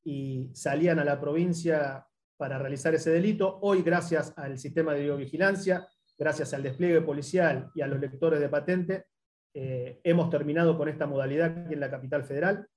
y 0.05 0.51
salían 0.55 0.99
a 0.99 1.05
la 1.05 1.21
provincia 1.21 2.07
para 2.37 2.59
realizar 2.59 2.95
ese 2.95 3.11
delito. 3.11 3.59
Hoy, 3.63 3.83
gracias 3.83 4.33
al 4.37 4.59
sistema 4.59 4.93
de 4.93 5.01
videovigilancia, 5.01 5.89
gracias 6.19 6.53
al 6.55 6.63
despliegue 6.63 7.01
policial 7.01 7.71
y 7.75 7.83
a 7.83 7.87
los 7.87 8.01
lectores 8.01 8.41
de 8.41 8.49
patente, 8.49 9.07
eh, 9.59 10.01
hemos 10.05 10.29
terminado 10.29 10.77
con 10.77 10.87
esta 10.87 11.07
modalidad 11.07 11.59
aquí 11.59 11.73
en 11.73 11.81
la 11.81 11.91
capital 11.91 12.25
federal. 12.25 12.69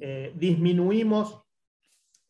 Eh, 0.00 0.32
disminuimos 0.34 1.42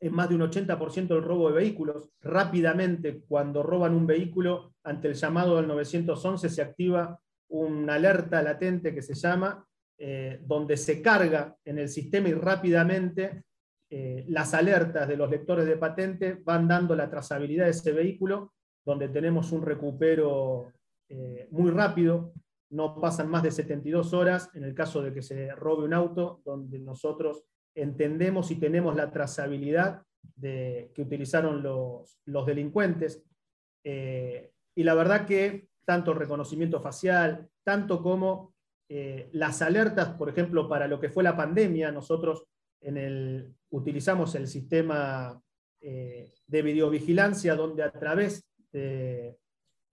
en 0.01 0.13
más 0.13 0.29
de 0.29 0.35
un 0.35 0.41
80% 0.41 1.07
del 1.07 1.23
robo 1.23 1.49
de 1.49 1.55
vehículos. 1.55 2.11
Rápidamente, 2.21 3.23
cuando 3.29 3.63
roban 3.63 3.95
un 3.95 4.05
vehículo, 4.05 4.75
ante 4.83 5.07
el 5.07 5.15
llamado 5.15 5.57
del 5.57 5.69
911 5.69 6.49
se 6.49 6.63
activa 6.63 7.17
una 7.49 7.95
alerta 7.95 8.43
latente 8.43 8.93
que 8.93 9.03
se 9.03 9.15
llama, 9.15 9.65
eh, 9.99 10.41
donde 10.43 10.77
se 10.77 11.01
carga 11.01 11.57
en 11.65 11.79
el 11.79 11.89
sistema 11.89 12.29
y 12.29 12.35
rápidamente 12.35 13.45
eh, 13.89 14.25
las 14.29 14.53
alertas 14.53 15.07
de 15.07 15.17
los 15.17 15.31
lectores 15.31 15.65
de 15.65 15.77
patente 15.77 16.41
van 16.45 16.67
dando 16.67 16.97
la 16.97 17.09
trazabilidad 17.09 17.67
de 17.67 17.71
ese 17.71 17.93
vehículo, 17.93 18.53
donde 18.85 19.09
tenemos 19.09 19.53
un 19.53 19.63
recupero 19.63 20.73
eh, 21.09 21.47
muy 21.53 21.71
rápido, 21.71 22.33
no 22.71 23.01
pasan 23.01 23.29
más 23.29 23.43
de 23.43 23.51
72 23.51 24.13
horas 24.13 24.51
en 24.55 24.65
el 24.65 24.75
caso 24.75 25.03
de 25.03 25.13
que 25.13 25.23
se 25.23 25.55
robe 25.55 25.85
un 25.85 25.95
auto, 25.95 26.41
donde 26.45 26.79
nosotros 26.79 27.45
entendemos 27.75 28.51
y 28.51 28.57
tenemos 28.57 28.97
la 28.97 29.11
trazabilidad 29.11 30.03
de, 30.35 30.91
que 30.95 31.03
utilizaron 31.03 31.63
los, 31.63 32.19
delincuentes. 32.47 33.23
Eh, 33.85 34.53
y 34.75 34.83
la 34.83 34.95
verdad 34.95 35.27
que 35.27 35.69
tanto 35.85 36.13
el 36.13 36.19
reconocimiento 36.19 36.81
facial, 36.81 37.49
tanto 37.63 38.03
como 38.03 38.55
eh, 38.89 39.29
las 39.33 39.63
alertas, 39.63 40.11
por 40.11 40.29
ejemplo, 40.29 40.69
para 40.69 40.89
lo 40.89 41.01
que 41.01 41.11
fue 41.11 41.23
la 41.23 41.37
pandemia, 41.37 41.93
nosotros 41.93 42.45
en 42.81 42.97
el, 42.97 43.55
utilizamos 43.71 44.35
el 44.35 44.49
sistema 44.49 45.41
eh, 45.81 46.33
de 46.47 46.63
videovigilancia 46.63 47.55
donde 47.55 47.83
a 47.83 47.93
través 47.93 48.45
de 48.73 49.39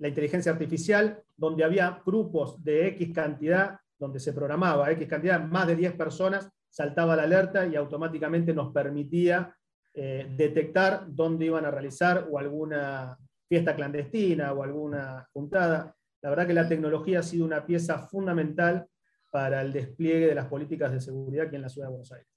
la 0.03 0.09
inteligencia 0.09 0.51
artificial, 0.51 1.23
donde 1.37 1.63
había 1.63 2.01
grupos 2.05 2.61
de 2.61 2.87
X 2.87 3.13
cantidad, 3.15 3.79
donde 3.97 4.19
se 4.19 4.33
programaba 4.33 4.91
X 4.91 5.07
cantidad, 5.07 5.41
más 5.41 5.65
de 5.65 5.77
10 5.77 5.93
personas, 5.93 6.49
saltaba 6.69 7.15
la 7.15 7.23
alerta 7.23 7.65
y 7.65 7.77
automáticamente 7.77 8.53
nos 8.53 8.73
permitía 8.73 9.55
eh, 9.93 10.27
detectar 10.35 11.05
dónde 11.07 11.45
iban 11.45 11.63
a 11.63 11.71
realizar 11.71 12.27
o 12.29 12.37
alguna 12.37 13.17
fiesta 13.47 13.77
clandestina 13.77 14.51
o 14.51 14.63
alguna 14.63 15.25
juntada. 15.31 15.95
La 16.21 16.31
verdad 16.31 16.47
que 16.47 16.53
la 16.53 16.67
tecnología 16.67 17.19
ha 17.19 17.23
sido 17.23 17.45
una 17.45 17.65
pieza 17.65 17.97
fundamental 17.99 18.85
para 19.31 19.61
el 19.61 19.71
despliegue 19.71 20.27
de 20.27 20.35
las 20.35 20.47
políticas 20.47 20.91
de 20.91 20.99
seguridad 20.99 21.45
aquí 21.45 21.55
en 21.55 21.61
la 21.61 21.69
ciudad 21.69 21.87
de 21.87 21.91
Buenos 21.91 22.11
Aires. 22.11 22.32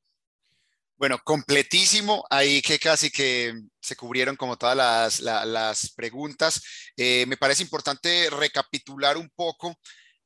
Bueno, 0.99 1.19
completísimo. 1.23 2.25
Ahí 2.31 2.63
que 2.63 2.79
casi 2.79 3.11
que 3.11 3.55
se 3.81 3.97
cubrieron 3.97 4.37
como 4.37 4.57
todas 4.57 5.21
las, 5.21 5.93
preguntas. 5.95 6.63
Eh, 6.97 7.27
me 7.27 7.37
parece 7.37 7.63
importante 7.63 8.31
recapitular 8.31 9.17
un 9.17 9.31
poco 9.35 9.77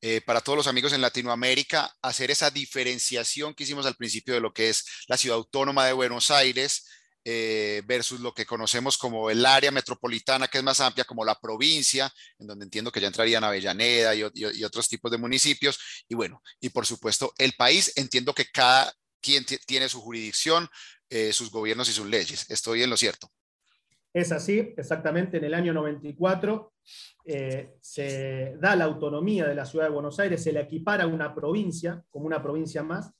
eh, 0.01 0.21
para 0.21 0.41
todos 0.41 0.57
los 0.57 0.67
amigos 0.67 0.93
en 0.93 1.01
Latinoamérica, 1.01 1.93
hacer 2.01 2.31
esa 2.31 2.49
diferenciación 2.49 3.53
que 3.53 3.63
hicimos 3.65 3.85
al 3.85 3.95
principio 3.95 4.33
de 4.33 4.39
lo 4.39 4.53
que 4.53 4.69
es 4.69 4.85
la 5.07 5.17
ciudad 5.17 5.37
autónoma 5.37 5.85
de 5.85 5.93
Buenos 5.93 6.31
Aires 6.31 6.87
eh, 7.23 7.83
versus 7.85 8.19
lo 8.19 8.33
que 8.33 8.47
conocemos 8.47 8.97
como 8.97 9.29
el 9.29 9.45
área 9.45 9.69
metropolitana, 9.69 10.47
que 10.47 10.57
es 10.57 10.63
más 10.63 10.79
amplia, 10.81 11.05
como 11.05 11.23
la 11.23 11.35
provincia, 11.39 12.11
en 12.39 12.47
donde 12.47 12.65
entiendo 12.65 12.91
que 12.91 12.99
ya 12.99 13.07
entrarían 13.07 13.43
Avellaneda 13.43 14.15
y, 14.15 14.23
otros 14.63 14.89
tipos 14.89 15.11
de 15.11 15.19
municipios. 15.19 15.77
Y 16.09 16.15
bueno, 16.15 16.41
y 16.59 16.69
por 16.69 16.87
supuesto 16.87 17.31
el 17.37 17.53
país, 17.53 17.93
entiendo 17.95 18.33
que 18.33 18.45
cada 18.45 18.91
quien 19.21 19.45
tiene 19.65 19.87
su 19.89 20.01
jurisdicción, 20.01 20.67
eh, 21.09 21.31
sus 21.33 21.51
gobiernos 21.51 21.89
y 21.89 21.93
sus 21.93 22.07
leyes. 22.07 22.49
Estoy 22.49 22.83
en 22.83 22.89
lo 22.89 22.97
cierto. 22.97 23.29
Es 24.13 24.31
así, 24.31 24.73
exactamente 24.75 25.37
en 25.37 25.45
el 25.45 25.53
año 25.53 25.73
94 25.73 26.73
eh, 27.25 27.77
se 27.79 28.57
da 28.59 28.75
la 28.75 28.85
autonomía 28.85 29.47
de 29.47 29.55
la 29.55 29.65
ciudad 29.65 29.85
de 29.85 29.91
Buenos 29.91 30.19
Aires, 30.19 30.43
se 30.43 30.51
le 30.51 30.59
equipara 30.59 31.05
a 31.05 31.07
una 31.07 31.33
provincia, 31.33 32.03
como 32.09 32.25
una 32.25 32.41
provincia 32.41 32.83
más, 32.83 33.13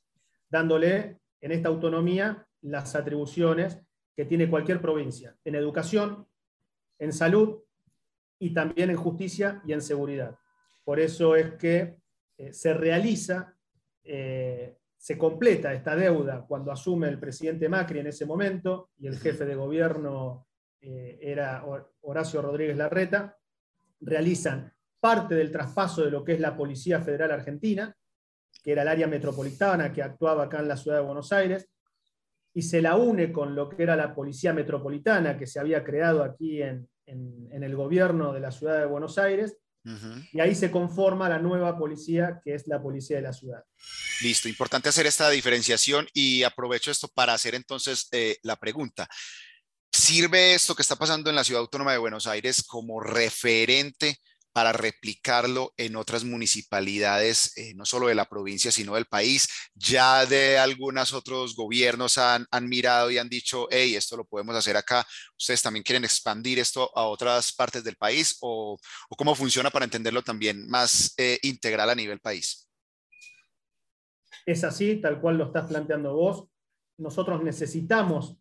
dándole 0.49 1.19
en 1.39 1.51
esta 1.51 1.69
autonomía 1.69 2.45
las 2.61 2.95
atribuciones 2.95 3.79
que 4.15 4.25
tiene 4.25 4.49
cualquier 4.49 4.81
provincia, 4.81 5.37
en 5.45 5.55
educación, 5.55 6.27
en 6.99 7.13
salud 7.13 7.59
y 8.37 8.53
también 8.53 8.89
en 8.89 8.97
justicia 8.97 9.61
y 9.65 9.73
en 9.73 9.81
seguridad. 9.81 10.37
Por 10.83 10.99
eso 10.99 11.35
es 11.35 11.53
que 11.53 11.97
eh, 12.37 12.53
se 12.53 12.73
realiza, 12.73 13.55
eh, 14.03 14.77
se 15.01 15.17
completa 15.17 15.73
esta 15.73 15.95
deuda 15.95 16.45
cuando 16.47 16.71
asume 16.71 17.07
el 17.07 17.17
presidente 17.17 17.67
Macri 17.67 17.99
en 17.99 18.07
ese 18.07 18.23
momento 18.23 18.91
y 18.99 19.07
el 19.07 19.17
jefe 19.17 19.45
de 19.45 19.55
gobierno 19.55 20.45
era 20.79 21.65
Horacio 22.01 22.39
Rodríguez 22.39 22.77
Larreta, 22.77 23.35
realizan 23.99 24.71
parte 24.99 25.33
del 25.33 25.51
traspaso 25.51 26.05
de 26.05 26.11
lo 26.11 26.23
que 26.23 26.33
es 26.33 26.39
la 26.39 26.55
Policía 26.55 27.01
Federal 27.01 27.31
Argentina, 27.31 27.95
que 28.63 28.73
era 28.73 28.83
el 28.83 28.89
área 28.89 29.07
metropolitana 29.07 29.91
que 29.91 30.03
actuaba 30.03 30.43
acá 30.43 30.59
en 30.59 30.67
la 30.67 30.77
ciudad 30.77 30.97
de 30.97 31.05
Buenos 31.05 31.31
Aires, 31.31 31.67
y 32.53 32.61
se 32.61 32.79
la 32.79 32.95
une 32.95 33.31
con 33.31 33.55
lo 33.55 33.69
que 33.69 33.81
era 33.81 33.95
la 33.95 34.13
Policía 34.13 34.53
Metropolitana 34.53 35.35
que 35.35 35.47
se 35.47 35.59
había 35.59 35.83
creado 35.83 36.23
aquí 36.23 36.61
en, 36.61 36.87
el 37.07 37.75
gobierno 37.75 38.33
de 38.33 38.39
la 38.39 38.51
ciudad 38.51 38.77
de 38.77 38.85
Buenos 38.85 39.17
Aires, 39.17 39.57
y 40.31 40.39
ahí 40.39 40.53
se 40.53 40.69
conforma 40.69 41.27
la 41.27 41.39
nueva 41.39 41.77
policía, 41.77 42.39
que 42.43 42.53
es 42.53 42.67
la 42.67 42.81
policía 42.81 43.17
de 43.17 43.23
la 43.23 43.33
ciudad. 43.33 43.63
Listo, 44.21 44.47
importante 44.47 44.89
hacer 44.89 45.07
esta 45.07 45.29
diferenciación 45.29 46.07
y 46.13 46.43
aprovecho 46.43 46.91
esto 46.91 47.07
para 47.07 47.33
hacer 47.33 47.55
entonces 47.55 48.07
eh, 48.11 48.37
la 48.43 48.57
pregunta. 48.57 49.09
¿Sirve 49.91 50.53
esto 50.53 50.75
que 50.75 50.83
está 50.83 50.95
pasando 50.95 51.29
en 51.29 51.35
la 51.35 51.43
ciudad 51.43 51.61
autónoma 51.61 51.91
de 51.91 51.97
Buenos 51.97 52.27
Aires 52.27 52.63
como 52.63 53.01
referente 53.01 54.19
para 54.53 54.73
replicarlo 54.73 55.73
en 55.77 55.95
otras 55.95 56.23
municipalidades, 56.23 57.57
eh, 57.57 57.73
no 57.75 57.85
solo 57.85 58.07
de 58.07 58.15
la 58.15 58.25
provincia, 58.25 58.71
sino 58.71 58.95
del 58.95 59.05
país. 59.05 59.47
Ya 59.73 60.25
de 60.25 60.57
algunos 60.57 61.13
otros 61.13 61.55
gobiernos 61.55 62.17
han, 62.17 62.47
mirado 62.63 63.11
y 63.11 63.17
han 63.17 63.29
dicho, 63.29 63.67
hey, 63.71 63.95
esto 63.95 64.17
lo 64.17 64.25
podemos 64.25 64.55
hacer 64.55 64.77
acá. 64.77 65.05
¿Ustedes 65.37 65.61
también 65.61 65.83
quieren 65.83 66.03
expandir 66.03 66.59
esto 66.59 66.91
a 66.95 67.05
otras 67.05 67.53
partes 67.53 67.83
del 67.83 67.95
país? 67.95 68.37
¿O, 68.41 68.77
cómo 69.17 69.35
funciona 69.35 69.69
para 69.69 69.85
entenderlo 69.85 70.21
también 70.21 70.67
más 70.67 71.13
eh, 71.17 71.39
integral 71.43 71.89
a 71.89 71.95
nivel 71.95 72.19
país? 72.19 72.69
Es 74.45 74.63
así, 74.63 74.97
tal 74.97 75.21
cual 75.21 75.37
lo 75.37 75.45
estás 75.45 75.67
planteando 75.67 76.15
vos. 76.15 76.47
Nosotros 76.97 77.43
necesitamos 77.43 78.37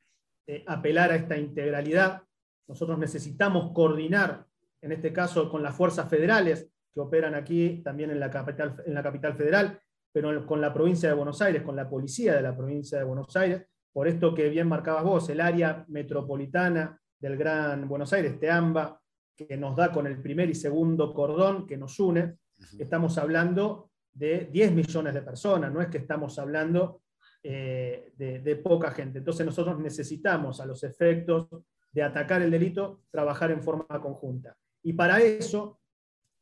eh, 0.46 0.64
apelar 0.66 1.12
a 1.12 1.16
esta 1.16 1.36
integralidad. 1.36 2.22
Nosotros 2.66 2.98
necesitamos 2.98 3.72
coordinar 3.72 4.46
en 4.82 4.92
este 4.92 5.12
caso 5.12 5.50
con 5.50 5.62
las 5.62 5.74
fuerzas 5.74 6.08
federales 6.08 6.70
que 6.92 7.00
operan 7.00 7.34
aquí 7.34 7.82
también 7.82 8.10
en 8.10 8.20
la 8.20 8.30
capital, 8.30 8.82
en 8.84 8.94
la 8.94 9.02
capital 9.02 9.34
federal, 9.34 9.80
pero 10.12 10.46
con 10.46 10.60
la 10.60 10.72
provincia 10.72 11.08
de 11.08 11.14
Buenos 11.14 11.40
Aires, 11.40 11.62
con 11.62 11.76
la 11.76 11.88
policía 11.88 12.34
de 12.34 12.42
la 12.42 12.56
provincia 12.56 12.98
de 12.98 13.04
Buenos 13.04 13.34
Aires, 13.36 13.64
por 13.92 14.08
esto 14.08 14.34
que 14.34 14.48
bien 14.48 14.68
marcabas 14.68 15.04
vos, 15.04 15.28
el 15.30 15.40
área 15.40 15.84
metropolitana 15.88 16.98
del 17.18 17.36
Gran 17.36 17.88
Buenos 17.88 18.12
Aires, 18.12 18.38
TEAMBA, 18.38 19.00
que 19.36 19.56
nos 19.56 19.76
da 19.76 19.90
con 19.90 20.06
el 20.06 20.20
primer 20.20 20.50
y 20.50 20.54
segundo 20.54 21.14
cordón 21.14 21.66
que 21.66 21.76
nos 21.76 21.98
une, 21.98 22.36
estamos 22.78 23.16
hablando 23.18 23.90
de 24.12 24.48
10 24.50 24.72
millones 24.72 25.14
de 25.14 25.22
personas, 25.22 25.72
no 25.72 25.80
es 25.80 25.88
que 25.88 25.98
estamos 25.98 26.38
hablando 26.38 27.02
eh, 27.42 28.12
de, 28.16 28.40
de, 28.40 28.56
poca 28.56 28.90
gente. 28.90 29.18
Entonces 29.18 29.46
nosotros 29.46 29.78
necesitamos 29.78 30.60
a 30.60 30.66
los 30.66 30.82
efectos 30.84 31.48
de 31.90 32.02
atacar 32.02 32.42
el 32.42 32.50
delito, 32.50 33.02
trabajar 33.10 33.50
en 33.50 33.62
forma 33.62 33.86
conjunta. 34.00 34.56
Y 34.82 34.92
para 34.92 35.20
eso, 35.20 35.80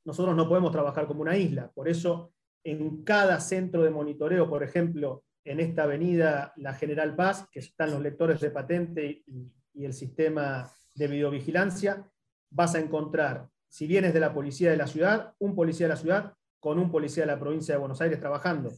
nosotros 0.05 0.35
no 0.37 0.49
podemos 0.49 0.73
trabajar 0.73 1.07
como 1.07 1.23
una 1.23 1.37
isla. 1.37 1.71
Por 1.73 1.89
eso, 1.89 2.33
en 2.65 3.03
cada 3.05 3.41
centro 3.41 3.83
de 3.83 3.91
monitoreo, 3.91 4.49
por 4.49 4.63
ejemplo, 4.63 5.25
en 5.45 5.61
esta 5.61 5.85
avenida 5.85 6.53
La 6.57 6.75
General 6.75 7.15
Paz, 7.17 7.47
que 7.51 7.61
están 7.61 7.91
los 7.91 8.03
lectores 8.03 8.41
de 8.41 8.51
patente 8.51 9.23
y, 9.27 9.53
el 9.85 9.93
sistema 9.93 10.69
de 10.97 11.07
videovigilancia, 11.07 12.05
vas 12.51 12.75
a 12.75 12.81
encontrar, 12.81 13.49
si 13.69 13.87
vienes 13.87 14.13
de 14.13 14.19
la 14.19 14.35
policía 14.35 14.73
de 14.73 14.77
la 14.77 14.89
ciudad, 14.89 15.35
un 15.39 15.55
policía 15.55 15.87
de 15.87 15.95
la 15.95 16.01
ciudad 16.01 16.35
con 16.59 16.81
un 16.81 16.91
policía 16.91 17.23
de 17.23 17.29
la 17.29 17.39
provincia 17.39 17.75
de 17.75 17.79
Buenos 17.79 18.01
Aires 18.01 18.19
trabajando. 18.19 18.73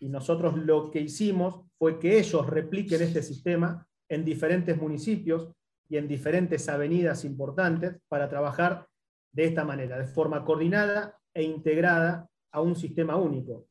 Y 0.00 0.08
nosotros 0.08 0.56
lo 0.56 0.90
que 0.90 1.00
hicimos 1.02 1.60
fue 1.78 2.00
que 2.00 2.18
ellos 2.18 2.48
repliquen 2.48 3.02
este 3.02 3.22
sistema 3.22 3.86
en 4.08 4.24
diferentes 4.24 4.76
municipios 4.76 5.52
y 5.88 5.96
en 5.96 6.08
diferentes 6.08 6.68
avenidas 6.68 7.24
importantes 7.24 7.96
para 8.08 8.28
trabajar 8.28 8.88
de 9.32 9.44
esta 9.44 9.64
manera, 9.64 9.98
de 9.98 10.06
forma 10.06 10.44
coordinada 10.44 11.16
e 11.32 11.42
integrada 11.42 12.28
a 12.52 12.60
un 12.60 12.74
sistema 12.74 13.16
único. 13.16 13.66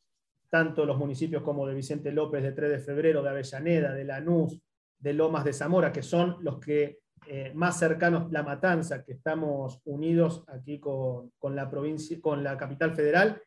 Tanto 0.49 0.85
los 0.85 0.97
municipios 0.97 1.43
como 1.43 1.67
de 1.67 1.75
Vicente 1.75 2.11
López, 2.11 2.41
de 2.41 2.53
3 2.53 2.71
de 2.71 2.79
Febrero, 2.79 3.21
de 3.21 3.29
Avellaneda, 3.29 3.93
de 3.93 4.03
Lanús, 4.03 4.59
de 4.97 5.13
Lomas 5.13 5.43
de 5.43 5.53
Zamora, 5.53 5.91
que 5.91 6.01
son 6.01 6.37
los 6.41 6.59
que 6.59 6.99
eh, 7.27 7.51
más 7.53 7.77
cercanos, 7.77 8.31
La 8.31 8.43
Matanza, 8.43 9.03
que 9.03 9.13
estamos 9.13 9.81
unidos 9.85 10.43
aquí 10.47 10.79
con, 10.79 11.31
la, 11.55 11.69
provincia, 11.69 12.17
con 12.21 12.43
la 12.43 12.57
capital 12.57 12.95
federal, 12.95 13.41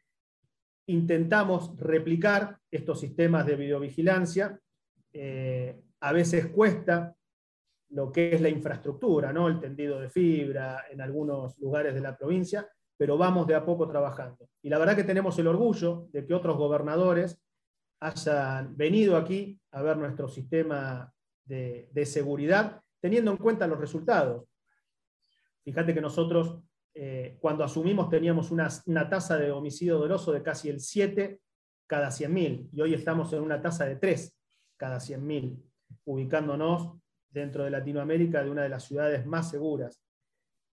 intentamos 0.86 1.76
replicar 1.78 2.58
estos 2.70 3.00
sistemas 3.00 3.46
de 3.46 3.56
videovigilancia. 3.56 4.58
Eh, 5.12 5.80
a 6.00 6.12
veces 6.12 6.46
cuesta, 6.48 7.14
lo 7.92 8.10
que 8.10 8.34
es 8.34 8.40
la 8.40 8.48
infraestructura, 8.48 9.32
¿no? 9.32 9.48
el 9.48 9.60
tendido 9.60 10.00
de 10.00 10.08
fibra 10.08 10.84
en 10.90 11.00
algunos 11.00 11.58
lugares 11.58 11.94
de 11.94 12.00
la 12.00 12.16
provincia, 12.16 12.66
pero 12.96 13.18
vamos 13.18 13.46
de 13.46 13.54
a 13.54 13.64
poco 13.64 13.86
trabajando. 13.88 14.48
Y 14.62 14.68
la 14.68 14.78
verdad 14.78 14.96
que 14.96 15.04
tenemos 15.04 15.38
el 15.38 15.46
orgullo 15.46 16.08
de 16.12 16.24
que 16.24 16.34
otros 16.34 16.56
gobernadores 16.56 17.42
hayan 18.00 18.76
venido 18.76 19.16
aquí 19.16 19.58
a 19.72 19.82
ver 19.82 19.96
nuestro 19.96 20.28
sistema 20.28 21.12
de, 21.44 22.06
seguridad, 22.06 22.80
teniendo 23.00 23.30
en 23.30 23.36
cuenta 23.36 23.66
los 23.66 23.78
resultados. 23.78 24.46
Fíjate 25.62 25.92
que 25.92 26.00
nosotros, 26.00 26.60
eh, 26.94 27.36
cuando 27.40 27.62
asumimos, 27.62 28.08
teníamos 28.08 28.50
una, 28.50 28.70
tasa 29.10 29.36
de 29.36 29.50
homicidio 29.50 29.98
doloso 29.98 30.32
de 30.32 30.42
casi 30.42 30.70
el 30.70 30.80
7 30.80 31.40
cada 31.86 32.08
100.000, 32.08 32.70
y 32.72 32.80
hoy 32.80 32.94
estamos 32.94 33.32
en 33.34 33.42
una 33.42 33.60
tasa 33.60 33.84
de 33.84 33.96
3 33.96 34.34
cada 34.78 34.96
100.000, 34.96 35.62
ubicándonos 36.06 37.02
dentro 37.32 37.64
de 37.64 37.70
Latinoamérica 37.70 38.42
de 38.42 38.50
una 38.50 38.62
de 38.62 38.68
las 38.68 38.84
ciudades 38.84 39.26
más 39.26 39.50
seguras. 39.50 40.02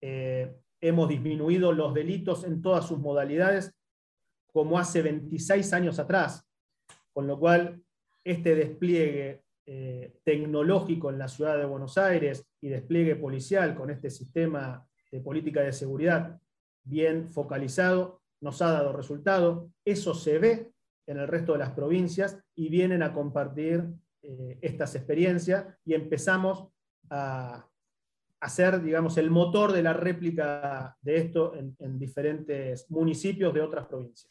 Eh, 0.02 0.56
hemos 0.82 1.10
disminuido 1.10 1.72
los 1.72 1.94
delitos 1.94 2.44
en 2.44 2.62
todas 2.62 2.88
sus 2.88 3.00
modalidades 3.00 3.74
como 4.52 4.78
hace 4.78 5.02
26 5.02 5.74
años 5.74 6.00
atrás, 6.00 6.48
con 7.14 7.28
lo 7.28 7.40
cual 7.40 7.82
este 8.24 8.56
despliegue 8.56 9.44
eh, 9.66 10.20
tecnológico 10.24 11.10
en 11.10 11.20
la 11.20 11.28
ciudad 11.28 11.58
de 11.58 11.66
Buenos 11.66 11.98
Aires 11.98 12.48
y 12.62 12.70
despliegue 12.70 13.16
policial 13.16 13.76
con 13.76 13.90
este 13.90 14.10
sistema 14.10 14.88
de 15.12 15.22
política 15.22 15.62
de 15.62 15.74
seguridad 15.74 16.40
bien 16.84 17.30
focalizado 17.30 18.22
nos 18.42 18.62
ha 18.62 18.72
dado 18.72 18.94
resultado. 18.94 19.72
Eso 19.86 20.14
se 20.14 20.40
ve 20.40 20.72
en 21.08 21.18
el 21.18 21.28
resto 21.28 21.54
de 21.54 21.60
las 21.60 21.72
provincias 21.72 22.40
y 22.56 22.70
vienen 22.70 23.04
a 23.04 23.14
compartir 23.14 23.86
eh, 24.22 24.60
estas 24.62 24.96
experiencias 24.96 25.66
y 25.86 25.94
empezamos 25.94 26.70
a 27.10 27.66
hacer, 28.42 28.82
digamos, 28.82 29.18
el 29.18 29.30
motor 29.30 29.72
de 29.72 29.84
la 29.84 29.94
réplica 29.94 30.98
de 31.02 31.18
esto 31.18 31.54
en, 31.56 32.00
diferentes 32.00 32.90
municipios 32.90 33.54
de 33.54 33.62
otras 33.62 33.88
provincias. 33.88 34.30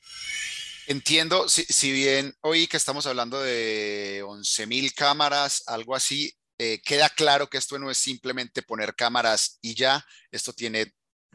Entiendo, 0.87 1.49
si, 1.49 1.93
bien 1.93 2.35
hoy 2.41 2.67
que 2.67 2.79
estamos 2.79 3.07
hablando 3.07 3.41
de 3.41 4.23
11.000 4.25 4.95
cámaras, 4.95 5.65
algo 5.67 5.95
así, 5.95 6.33
eh, 6.59 6.81
queda 6.83 7.11
claro 7.11 7.49
que 7.49 7.59
esto 7.59 7.79
no 7.79 7.91
es 7.91 7.99
simplemente 7.99 8.63
poner 8.63 8.95
cámaras 8.95 9.59
y 9.61 9.75
ya, 9.75 10.05
esto 10.31 10.53
tiene 10.53 10.95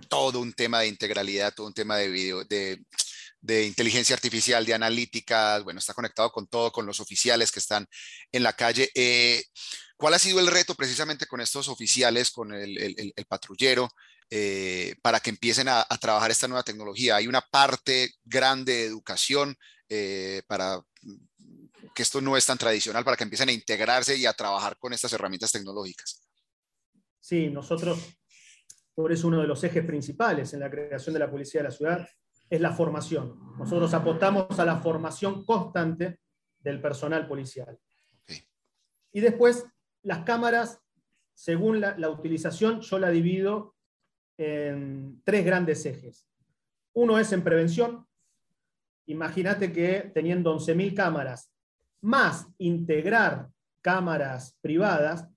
todo 0.10 0.40
un 0.40 0.54
tema 0.54 0.82
de 0.82 0.88
integralidad, 0.88 1.54
todo 1.54 1.68
un 1.68 1.74
tema 1.74 1.98
de 1.98 2.10
video, 2.10 2.44
de 2.46 2.84
de 3.44 3.66
inteligencia 3.66 4.16
artificial, 4.16 4.66
de 4.66 4.74
analítica, 4.74 5.60
bueno, 5.60 5.80
está 5.80 5.94
conectado 5.94 6.32
con 6.32 6.48
todo, 6.48 6.72
con 6.72 6.86
los 6.86 7.02
oficiales 7.02 7.52
que 7.52 7.60
están 7.60 7.86
en 8.32 8.42
la 8.42 8.54
calle. 8.54 8.90
Eh, 8.96 9.44
¿Cuál 9.98 10.14
ha 10.14 10.20
sido 10.20 10.40
el 10.40 10.48
reto 10.48 10.76
precisamente 10.76 11.28
con 11.28 11.42
estos 11.42 11.68
oficiales, 11.68 12.32
con 12.32 12.54
el, 12.54 13.14
patrullero, 13.28 13.90
eh, 14.30 14.96
para 15.02 15.20
que 15.20 15.30
empiecen 15.30 15.68
a, 15.68 15.86
trabajar 16.00 16.32
esta 16.32 16.48
nueva 16.48 16.64
tecnología? 16.64 17.18
Hay 17.18 17.28
una 17.28 17.42
parte 17.42 18.14
grande 18.24 18.74
de 18.74 18.86
educación 18.86 19.58
eh, 19.90 20.42
para 20.48 20.82
que 21.94 22.02
esto 22.02 22.22
no 22.22 22.38
es 22.38 22.46
tan 22.46 22.58
tradicional, 22.58 23.04
para 23.04 23.18
que 23.18 23.26
empiecen 23.26 23.50
a 23.50 23.54
integrarse 23.54 24.16
y 24.16 24.26
a 24.26 24.32
trabajar 24.32 24.78
con 24.80 24.94
estas 24.94 25.12
herramientas 25.12 25.52
tecnológicas. 25.52 26.24
Sí, 27.20 27.50
nosotros, 27.50 28.00
por 28.96 29.12
eso 29.12 29.28
uno 29.28 29.42
de 29.42 29.48
los 29.48 29.62
ejes 29.66 29.86
principales 29.86 30.54
en 30.54 30.62
la 30.62 30.72
creación 30.72 31.12
de 31.14 31.20
la 31.20 31.30
Policía 31.30 31.60
de 31.60 31.68
la 31.68 31.76
Ciudad 31.76 32.08
es 32.54 32.62
la 32.62 32.72
formación. 32.72 33.40
Nosotros 33.58 33.92
apostamos 33.96 34.60
a 34.60 34.66
la 34.66 34.78
formación 34.78 35.44
constante 35.44 36.20
del 36.60 36.80
personal 36.80 37.28
policial. 37.28 37.80
Y 39.12 39.22
después, 39.22 39.66
las 40.04 40.20
cámaras, 40.20 40.80
según 41.34 41.82
la, 41.82 42.10
utilización, 42.10 42.82
yo 42.82 43.00
la 43.00 43.10
divido 43.10 43.74
en 44.38 45.20
tres 45.24 45.44
grandes 45.44 45.84
ejes. 45.88 46.28
Uno 46.94 47.18
es 47.18 47.32
en 47.34 47.44
prevención. 47.44 48.06
Imagínate 49.08 49.74
que 49.74 50.12
teniendo 50.14 50.56
11.000 50.56 50.94
cámaras, 50.94 51.52
más 52.02 52.46
integrar 52.60 53.50
cámaras 53.82 54.60
privadas, 54.62 55.28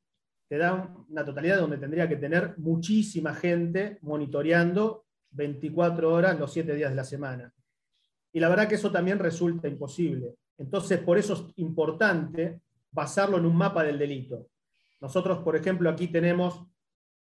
te 0.49 0.59
da 0.59 0.95
una 1.09 1.25
totalidad 1.25 1.61
donde 1.61 1.79
tendría 1.79 2.07
que 2.07 2.17
tener 2.17 2.59
muchísima 2.59 3.35
gente 3.35 3.99
monitoreando 4.03 5.06
24 5.31 6.13
horas 6.13 6.39
los 6.39 6.53
7 6.53 6.75
días 6.75 6.91
de 6.91 6.97
la 6.97 7.05
semana. 7.05 7.53
Y 8.33 8.41
la 8.41 8.49
verdad 8.49 8.69
que 8.69 8.75
eso 8.75 8.93
también 8.93 9.19
resulta 9.19 9.69
imposible. 9.69 10.35
Entonces, 10.59 10.99
por 11.01 11.19
eso 11.19 11.35
es 11.35 11.45
importante 11.57 12.61
basarlo 12.91 13.39
en 13.39 13.47
un 13.47 13.57
mapa 13.57 13.83
del 13.83 13.99
delito. 13.99 14.49
Nosotros, 15.01 15.39
por 15.39 15.57
ejemplo, 15.57 15.91
aquí 15.91 16.09
tenemos 16.09 16.65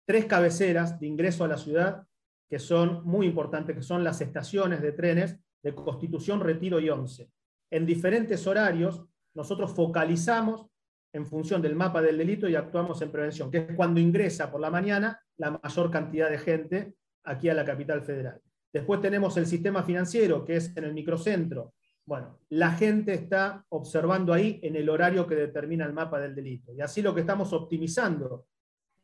tres 0.06 0.26
cabeceras 0.26 1.00
de 1.00 1.08
ingreso 1.08 1.44
a 1.44 1.48
la 1.48 1.58
ciudad 1.58 2.06
que 2.50 2.60
son 2.60 3.04
muy 3.06 3.28
importantes, 3.28 3.76
que 3.76 3.82
son 3.82 4.04
las 4.04 4.20
estaciones 4.20 4.82
de 4.82 4.92
trenes 4.92 5.40
de 5.64 5.74
Constitución, 5.74 6.42
Retiro 6.42 6.80
y 6.80 6.90
Once. 6.90 7.32
En 7.70 7.86
diferentes 7.86 8.46
horarios, 8.46 9.06
nosotros 9.34 9.72
focalizamos 9.72 10.68
en 11.14 11.26
función 11.26 11.62
del 11.62 11.76
mapa 11.76 12.02
del 12.02 12.18
delito 12.18 12.50
y 12.50 12.56
actuamos 12.56 13.02
en 13.02 13.12
prevención, 13.12 13.50
que 13.50 13.60
es 13.60 13.76
cuando 13.76 14.00
ingresa 14.00 14.52
por 14.52 14.60
la 14.60 14.70
mañana 14.70 15.22
la 15.38 15.60
mayor 15.64 15.92
cantidad 15.92 16.30
de 16.30 16.38
gente 16.38 16.96
aquí 17.24 17.50
a 17.50 17.54
la 17.54 17.66
capital 17.66 18.02
federal. 18.02 18.42
Después 18.72 19.02
tenemos 19.02 19.36
el 19.38 19.46
sistema 19.46 19.84
financiero, 19.84 20.46
que 20.46 20.56
es 20.56 20.76
en 20.78 20.86
el 20.86 20.94
microcentro. 20.94 21.74
Bueno, 22.06 22.40
la 22.50 22.72
gente 22.72 23.14
está 23.14 23.66
observando 23.70 24.34
ahí 24.34 24.60
en 24.64 24.76
el 24.76 24.90
horario 24.90 25.28
que 25.28 25.36
determina 25.36 25.86
el 25.86 25.94
mapa 25.94 26.20
del 26.20 26.36
delito. 26.36 26.74
Y 26.74 26.82
así 26.82 27.02
lo 27.02 27.14
que 27.14 27.22
estamos 27.22 27.54
optimizando 27.54 28.48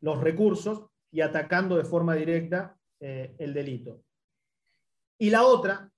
los 0.00 0.20
recursos 0.20 0.86
y 1.10 1.20
atacando 1.20 1.76
de 1.76 1.84
forma 1.84 2.14
directa 2.14 2.76
eh, 3.00 3.34
el 3.38 3.54
delito. 3.54 4.02
Y 5.18 5.30
la 5.30 5.44
otra, 5.44 5.90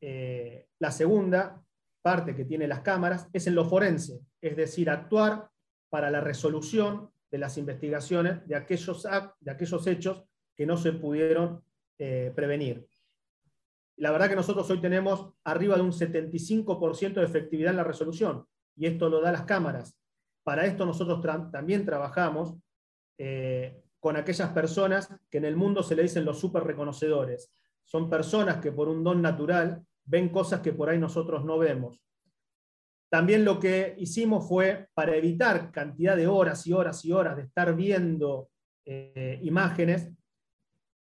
eh, 0.00 0.68
la 0.78 0.90
segunda 0.90 1.62
parte 2.02 2.34
que 2.34 2.44
tiene 2.44 2.66
las 2.66 2.80
cámaras, 2.80 3.28
es 3.32 3.46
en 3.46 3.54
lo 3.54 3.64
forense, 3.64 4.20
es 4.40 4.56
decir, 4.56 4.90
actuar 4.90 5.48
para 5.88 6.10
la 6.10 6.20
resolución 6.20 7.10
de 7.30 7.38
las 7.38 7.56
investigaciones 7.56 8.46
de 8.46 8.56
aquellos, 8.56 9.06
de 9.40 9.50
aquellos 9.50 9.86
hechos 9.86 10.24
que 10.56 10.66
no 10.66 10.76
se 10.76 10.92
pudieron 10.92 11.62
eh, 11.98 12.32
prevenir. 12.34 12.86
La 13.96 14.10
verdad 14.10 14.28
que 14.28 14.36
nosotros 14.36 14.68
hoy 14.70 14.80
tenemos 14.80 15.32
arriba 15.44 15.76
de 15.76 15.82
un 15.82 15.92
75% 15.92 17.14
de 17.14 17.24
efectividad 17.24 17.70
en 17.70 17.76
la 17.76 17.84
resolución, 17.84 18.46
y 18.76 18.86
esto 18.86 19.08
lo 19.08 19.20
da 19.20 19.32
las 19.32 19.42
cámaras. 19.42 19.96
Para 20.42 20.66
esto 20.66 20.84
nosotros 20.86 21.20
también 21.52 21.84
trabajamos 21.84 22.56
con 24.00 24.16
aquellas 24.16 24.50
personas 24.50 25.14
que 25.30 25.38
en 25.38 25.44
el 25.44 25.54
mundo 25.54 25.84
se 25.84 25.94
le 25.94 26.02
dicen 26.02 26.24
los 26.24 26.40
super 26.40 26.64
reconocedores. 26.64 27.52
Son 27.84 28.10
personas 28.10 28.56
que 28.56 28.72
por 28.72 28.88
un 28.88 29.04
don 29.04 29.22
natural 29.22 29.86
ven 30.04 30.28
cosas 30.28 30.60
que 30.60 30.72
por 30.72 30.88
ahí 30.88 30.98
nosotros 30.98 31.44
no 31.44 31.56
vemos. 31.56 32.00
También 33.08 33.44
lo 33.44 33.60
que 33.60 33.94
hicimos 33.98 34.48
fue, 34.48 34.88
para 34.94 35.14
evitar 35.14 35.70
cantidad 35.70 36.16
de 36.16 36.26
horas 36.26 36.66
y 36.66 36.72
horas 36.72 37.04
y 37.04 37.12
horas 37.12 37.36
de 37.36 37.42
estar 37.42 37.76
viendo 37.76 38.48
eh, 38.84 39.38
imágenes, 39.42 40.10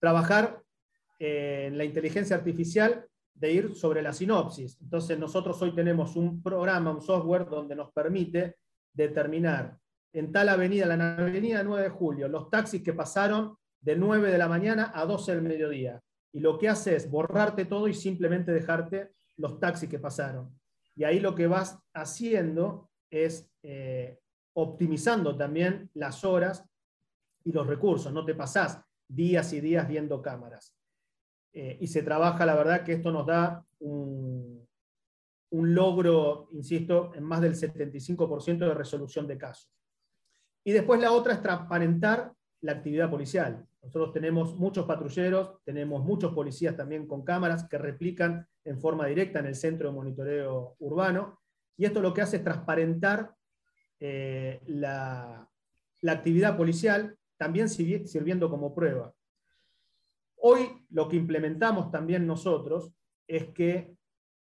trabajar 0.01 0.61
eh, 1.19 1.67
en 1.67 1.77
la 1.77 1.85
inteligencia 1.85 2.35
artificial 2.35 3.05
de 3.33 3.53
ir 3.53 3.75
sobre 3.75 4.01
la 4.01 4.11
sinopsis. 4.11 4.77
Entonces 4.81 5.17
nosotros 5.17 5.61
hoy 5.61 5.73
tenemos 5.73 6.15
un 6.15 6.41
programa, 6.41 6.91
un 6.91 7.01
software 7.01 7.45
donde 7.45 7.75
nos 7.75 7.91
permite 7.93 8.57
determinar 8.91 9.77
en 10.13 10.31
tal 10.31 10.49
avenida, 10.49 10.85
la 10.87 11.13
avenida 11.13 11.63
9 11.63 11.83
de 11.83 11.89
julio, 11.89 12.27
los 12.27 12.49
taxis 12.49 12.83
que 12.83 12.93
pasaron 12.93 13.55
de 13.79 13.95
9 13.95 14.31
de 14.31 14.37
la 14.37 14.47
mañana 14.47 14.91
a 14.93 15.05
12 15.05 15.35
del 15.35 15.41
mediodía. 15.43 16.01
Y 16.33 16.39
lo 16.39 16.57
que 16.57 16.67
hace 16.67 16.95
es 16.95 17.09
borrarte 17.09 17.65
todo 17.65 17.87
y 17.87 17.93
simplemente 17.93 18.51
dejarte 18.51 19.11
los 19.37 19.59
taxis 19.59 19.89
que 19.89 19.99
pasaron. 19.99 20.59
Y 20.95 21.03
ahí 21.03 21.19
lo 21.19 21.33
que 21.33 21.47
vas 21.47 21.79
haciendo 21.93 22.89
es 23.09 23.49
eh, 23.63 24.19
optimizando 24.53 25.37
también 25.37 25.89
las 25.93 26.23
horas 26.23 26.65
y 27.43 27.51
los 27.51 27.65
recursos. 27.67 28.11
No 28.11 28.25
te 28.25 28.35
pasás 28.35 28.81
días 29.13 29.53
y 29.53 29.61
días 29.61 29.87
viendo 29.87 30.21
cámaras. 30.21 30.75
Eh, 31.53 31.77
y 31.81 31.87
se 31.87 32.03
trabaja, 32.03 32.45
la 32.45 32.55
verdad 32.55 32.83
que 32.83 32.93
esto 32.93 33.11
nos 33.11 33.25
da 33.25 33.65
un, 33.79 34.67
un 35.51 35.75
logro, 35.75 36.47
insisto, 36.51 37.11
en 37.15 37.23
más 37.23 37.41
del 37.41 37.55
75% 37.55 38.59
de 38.59 38.73
resolución 38.73 39.27
de 39.27 39.37
casos. 39.37 39.69
Y 40.63 40.71
después 40.71 41.01
la 41.01 41.11
otra 41.11 41.33
es 41.33 41.41
transparentar 41.41 42.33
la 42.61 42.73
actividad 42.73 43.09
policial. 43.09 43.65
Nosotros 43.81 44.13
tenemos 44.13 44.55
muchos 44.55 44.85
patrulleros, 44.85 45.57
tenemos 45.63 46.03
muchos 46.03 46.33
policías 46.33 46.77
también 46.77 47.07
con 47.07 47.23
cámaras 47.23 47.67
que 47.67 47.77
replican 47.77 48.47
en 48.63 48.79
forma 48.79 49.07
directa 49.07 49.39
en 49.39 49.47
el 49.47 49.55
centro 49.55 49.89
de 49.89 49.95
monitoreo 49.95 50.75
urbano. 50.79 51.41
Y 51.75 51.85
esto 51.85 51.99
lo 51.99 52.13
que 52.13 52.21
hace 52.21 52.37
es 52.37 52.43
transparentar 52.43 53.33
eh, 53.99 54.61
la, 54.67 55.49
la 56.01 56.11
actividad 56.11 56.55
policial, 56.55 57.17
también 57.41 57.69
sirviendo 57.69 58.51
como 58.51 58.75
prueba. 58.75 59.11
Hoy 60.35 60.85
lo 60.91 61.09
que 61.09 61.15
implementamos 61.15 61.89
también 61.89 62.27
nosotros 62.27 62.93
es 63.27 63.47
que, 63.49 63.95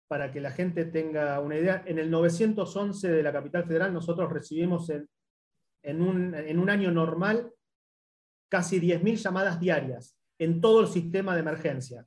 para 0.09 0.33
que 0.33 0.41
la 0.41 0.51
gente 0.51 0.83
tenga 0.83 1.39
una 1.39 1.57
idea, 1.57 1.81
en 1.85 1.97
el 1.97 2.11
911 2.11 3.09
de 3.09 3.23
la 3.23 3.31
capital 3.31 3.63
federal 3.63 3.93
nosotros 3.93 4.29
recibimos 4.29 4.89
en 4.89 5.07
en 5.81 6.01
un, 6.01 6.69
año 6.69 6.91
normal 6.91 7.53
casi 8.49 8.81
10.000 8.81 9.15
llamadas 9.15 9.59
diarias 9.61 10.17
en 10.37 10.59
todo 10.59 10.81
el 10.81 10.87
sistema 10.87 11.35
de 11.35 11.41
emergencia. 11.41 12.05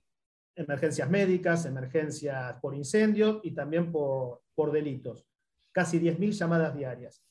Emergencias 0.55 1.09
médicas, 1.09 1.64
emergencias 1.64 2.59
por 2.61 2.74
incendios 2.74 3.40
y 3.42 3.52
también 3.52 3.90
por, 3.90 4.42
delitos. 4.70 5.26
Casi 5.72 5.98
10.000 5.98 6.33
llamadas 6.33 6.76
diarias. 6.76 7.24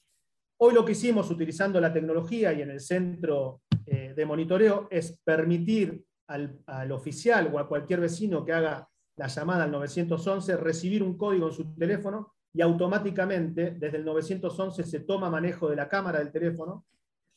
Hoy 0.63 0.75
lo 0.75 0.85
que 0.85 0.91
hicimos 0.91 1.31
utilizando 1.31 1.81
la 1.81 1.91
tecnología 1.91 2.53
y 2.53 2.61
en 2.61 2.69
el 2.69 2.81
centro 2.81 3.61
eh, 3.83 4.13
de 4.15 4.25
monitoreo 4.27 4.87
es 4.91 5.19
permitir 5.23 6.05
al, 6.27 6.59
al, 6.67 6.91
oficial 6.91 7.49
o 7.51 7.57
a 7.57 7.67
cualquier 7.67 7.99
vecino 7.99 8.45
que 8.45 8.53
haga 8.53 8.87
la 9.15 9.25
llamada 9.25 9.63
al 9.63 9.71
911 9.71 10.57
recibir 10.57 11.01
un 11.01 11.17
código 11.17 11.47
en 11.47 11.53
su 11.53 11.73
teléfono 11.73 12.35
y 12.53 12.61
automáticamente 12.61 13.71
desde 13.71 13.97
el 13.97 14.05
911 14.05 14.83
se 14.83 14.99
toma 14.99 15.31
manejo 15.31 15.67
de 15.67 15.77
la 15.77 15.89
cámara 15.89 16.19
del 16.19 16.31
teléfono, 16.31 16.85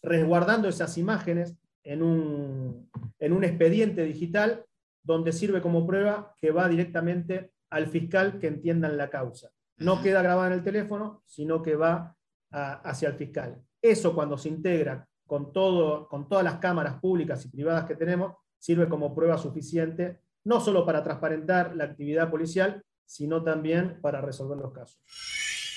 resguardando 0.02 0.68
esas 0.68 0.98
imágenes 0.98 1.56
en 1.82 2.02
un, 2.02 2.90
en 3.18 3.32
un 3.32 3.42
expediente 3.42 4.04
digital 4.04 4.66
donde 5.02 5.32
sirve 5.32 5.62
como 5.62 5.86
prueba 5.86 6.34
que 6.42 6.50
va 6.50 6.68
directamente 6.68 7.52
al 7.70 7.86
fiscal 7.86 8.38
que 8.38 8.48
entiendan 8.48 8.98
la 8.98 9.08
causa. 9.08 9.48
No 9.78 10.02
queda 10.02 10.20
grabada 10.20 10.48
en 10.48 10.58
el 10.58 10.62
teléfono, 10.62 11.22
sino 11.24 11.62
que 11.62 11.74
va 11.74 12.14
hacia 12.54 13.08
el 13.08 13.14
fiscal. 13.16 13.60
Eso 13.82 14.14
cuando 14.14 14.38
se 14.38 14.48
integra 14.48 15.06
con, 15.26 15.52
todo, 15.52 16.08
con 16.08 16.28
todas 16.28 16.44
las 16.44 16.58
cámaras 16.58 17.00
públicas 17.00 17.44
y 17.44 17.48
privadas 17.48 17.84
que 17.84 17.96
tenemos, 17.96 18.36
sirve 18.58 18.88
como 18.88 19.14
prueba 19.14 19.36
suficiente, 19.36 20.20
no 20.44 20.60
solo 20.60 20.86
para 20.86 21.02
transparentar 21.02 21.74
la 21.74 21.84
actividad 21.84 22.30
policial, 22.30 22.82
sino 23.04 23.42
también 23.42 24.00
para 24.00 24.20
resolver 24.20 24.58
los 24.58 24.72
casos. 24.72 25.00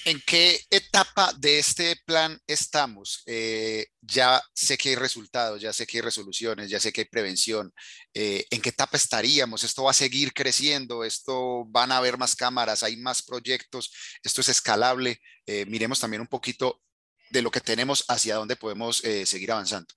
¿En 0.07 0.21
qué 0.25 0.57
etapa 0.69 1.33
de 1.37 1.59
este 1.59 1.97
plan 2.05 2.39
estamos? 2.47 3.23
Eh, 3.25 3.87
ya 3.99 4.41
sé 4.53 4.77
que 4.77 4.87
hay 4.87 4.95
resultados, 4.95 5.59
ya 5.59 5.73
sé 5.73 5.85
que 5.85 5.97
hay 5.97 6.01
resoluciones, 6.01 6.69
ya 6.69 6.79
sé 6.79 6.93
que 6.93 7.01
hay 7.01 7.07
prevención. 7.07 7.73
Eh, 8.13 8.45
¿En 8.49 8.61
qué 8.61 8.69
etapa 8.69 8.95
estaríamos? 8.95 9.65
¿Esto 9.65 9.83
va 9.83 9.91
a 9.91 9.93
seguir 9.93 10.31
creciendo? 10.31 11.03
¿Esto 11.03 11.65
van 11.65 11.91
a 11.91 11.97
haber 11.97 12.17
más 12.17 12.37
cámaras? 12.37 12.83
¿Hay 12.83 12.95
más 12.95 13.21
proyectos? 13.21 13.91
¿Esto 14.23 14.39
es 14.39 14.47
escalable? 14.47 15.17
Eh, 15.45 15.65
miremos 15.65 15.99
también 15.99 16.21
un 16.21 16.27
poquito 16.27 16.79
de 17.29 17.41
lo 17.41 17.51
que 17.51 17.59
tenemos 17.59 18.05
hacia 18.07 18.35
dónde 18.35 18.55
podemos 18.55 18.99
seguir 19.25 19.51
avanzando. 19.51 19.93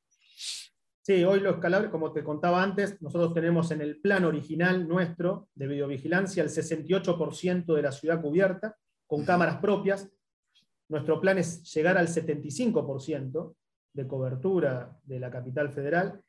Sí, 1.03 1.23
hoy 1.23 1.39
lo 1.39 1.51
escalable, 1.51 1.89
como 1.89 2.13
te 2.13 2.25
contaba 2.25 2.65
antes, 2.65 3.01
nosotros 3.01 3.33
tenemos 3.33 3.71
en 3.71 3.81
el 3.81 4.01
plan 4.01 4.25
original 4.25 4.89
nuestro 4.89 5.49
de 5.55 5.69
videovigilancia 5.69 6.43
el 6.43 6.49
68% 6.49 7.77
de 7.77 7.83
la 7.83 7.93
ciudad 7.93 8.21
cubierta 8.21 8.77
con 9.11 9.25
cámaras 9.25 9.57
propias. 9.57 10.09
Nuestro 10.89 11.21
plan 11.21 11.37
es 11.37 11.65
llegar 11.75 11.99
al 11.99 12.07
75% 12.07 13.57
de 13.93 14.07
cobertura 14.07 14.97
de 15.03 15.19
la 15.19 15.29
capital 15.29 15.73
federal. 15.73 16.23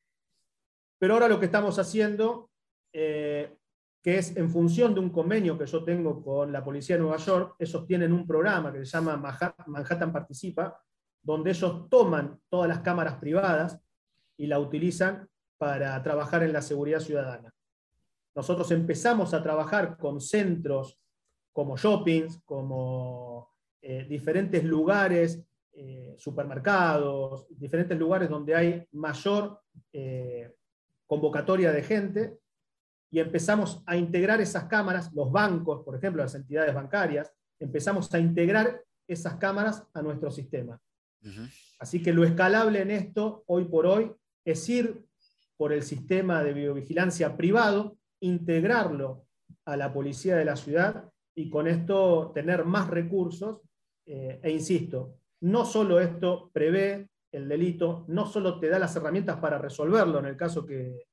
Pero 0.98 1.13
ahora 1.13 1.28
lo 1.28 1.39
que 1.39 1.46
estamos 1.46 1.78
haciendo, 1.78 2.50
eh, 2.91 3.56
que 4.02 4.17
es 4.17 4.36
en 4.36 4.50
función 4.50 4.96
de 4.96 5.00
un 5.00 5.12
convenio 5.12 5.60
que 5.60 5.67
yo 5.67 5.84
tengo 5.84 6.24
con 6.24 6.52
la 6.52 6.63
Policía 6.63 6.96
de 6.96 7.04
Nueva 7.04 7.17
York, 7.17 7.56
ellos 7.60 7.86
tienen 7.86 8.12
un 8.13 8.26
programa 8.26 8.74
que 8.74 8.80
se 8.80 8.86
llama 8.86 9.15
Manhattan 9.67 10.12
Participa, 10.12 10.76
donde 11.22 11.52
ellos 11.52 11.88
toman 11.88 12.41
todas 12.50 12.67
las 12.67 12.80
cámaras 12.80 13.17
privadas 13.17 13.80
y 14.38 14.48
la 14.48 14.58
utilizan 14.58 15.30
para 15.60 16.02
trabajar 16.02 16.41
en 16.41 16.54
la 16.54 16.63
seguridad 16.63 17.00
ciudadana. 17.00 17.54
Nosotros 18.34 18.72
empezamos 18.72 19.36
a 19.36 19.44
trabajar 19.44 19.98
con 19.98 20.20
centros 20.20 20.98
como 21.51 21.77
shoppings, 21.77 22.41
como 22.45 23.49
eh, 23.81 24.05
diferentes 24.07 24.63
lugares, 24.63 25.43
eh, 25.73 26.15
supermercados, 26.17 27.47
diferentes 27.49 27.97
lugares 27.97 28.29
donde 28.29 28.55
hay 28.55 28.87
mayor 28.91 29.61
eh, 29.91 30.53
convocatoria 31.07 31.71
de 31.71 31.83
gente, 31.83 32.37
y 33.09 33.19
empezamos 33.19 33.83
a 33.85 33.97
integrar 33.97 34.39
esas 34.39 34.65
cámaras, 34.65 35.11
los 35.13 35.31
bancos, 35.31 35.83
por 35.83 35.95
ejemplo, 35.95 36.23
las 36.23 36.35
entidades 36.35 36.73
bancarias, 36.73 37.33
empezamos 37.59 38.11
a 38.13 38.19
integrar 38.19 38.81
esas 39.05 39.35
cámaras 39.35 39.85
a 39.93 40.01
nuestro 40.01 40.31
sistema. 40.31 40.79
Así 41.77 42.01
que 42.01 42.13
lo 42.13 42.23
escalable 42.23 42.81
en 42.81 42.91
esto, 42.91 43.43
hoy 43.47 43.65
por 43.65 43.85
hoy, 43.85 44.11
es 44.45 44.67
ir 44.69 45.05
por 45.57 45.73
el 45.73 45.83
sistema 45.83 46.41
de 46.41 46.53
videovigilancia 46.53 47.35
privado, 47.35 47.97
integrarlo 48.21 49.25
a 49.65 49.75
la 49.75 49.93
policía 49.93 50.37
de 50.37 50.45
la 50.45 50.55
ciudad 50.55 51.11
y 51.36 51.50
con 51.50 51.67
esto 51.67 52.32
tener 52.34 52.65
más 52.65 52.89
recursos. 52.89 53.62
Eh, 54.06 54.39
e 54.41 54.52
insisto, 54.52 55.15
no 55.41 55.65
solo 55.65 56.00
esto 56.00 56.50
prevé 56.54 57.10
el 57.32 57.48
delito, 57.48 58.06
no 58.08 58.26
solo 58.26 58.60
te 58.60 58.70
da 58.70 58.78
las 58.78 58.96
herramientas 58.96 59.38
para 59.38 59.58
resolverlo 59.58 60.20
en 60.20 60.26
el 60.26 60.38
caso 60.38 60.65
que, 60.65 61.08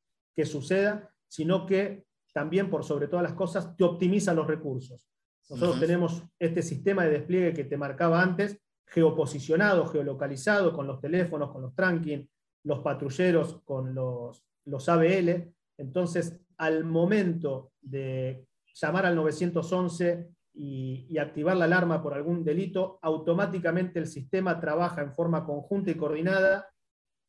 suceda, 0.45 1.11
sino 1.27 1.67
que 1.67 2.05
también, 2.33 2.71
por 2.71 2.85
sobre 2.85 3.09
todas 3.09 3.25
las 3.25 3.33
cosas, 3.33 3.77
te 3.77 3.83
optimiza 3.83 4.33
los 4.33 4.47
recursos. 4.47 5.09
Nosotros 5.51 5.81
tenemos 5.81 6.23
este 6.39 6.63
sistema 6.63 7.05
de 7.05 7.11
despliegue 7.11 7.55
que 7.55 7.65
te 7.65 7.77
marcaba 7.77 8.23
antes, 8.23 8.57
geoposicionado, 8.87 9.87
geolocalizado, 9.87 10.73
con 10.73 10.87
los 10.87 11.01
teléfonos, 11.01 11.51
con 11.51 11.63
los 11.63 11.75
tracking, 11.75 12.31
los 12.63 12.79
patrulleros, 12.81 13.61
con 13.65 13.93
los, 13.97 14.45
los 14.67 14.89
ABL. 14.89 15.53
Entonces, 15.77 16.39
al 16.57 16.85
momento 16.85 17.73
de 17.81 18.47
llamar 18.81 19.07
al 19.07 19.17
911 19.17 20.29
y, 20.55 21.19
activar 21.19 21.57
la 21.57 21.67
alarma 21.67 22.03
por 22.03 22.15
algún 22.15 22.45
delito, 22.45 22.99
automáticamente 23.03 23.99
el 23.99 24.07
sistema 24.07 24.61
trabaja 24.61 25.03
en 25.03 25.15
forma 25.15 25.45
conjunta 25.45 25.91
y 25.91 25.95
coordinada, 25.95 26.69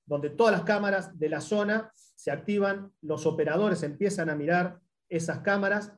donde 0.05 0.31
todas 0.31 0.51
las 0.51 0.63
cámaras 0.63 1.17
de 1.17 1.29
la 1.29 1.41
zona 1.41 1.91
se 1.95 2.31
activan, 2.31 2.91
los 3.01 3.25
operadores 3.25 3.83
empiezan 3.83 4.29
a 4.29 4.35
mirar 4.35 4.79
esas 5.07 5.39
cámaras 5.39 5.95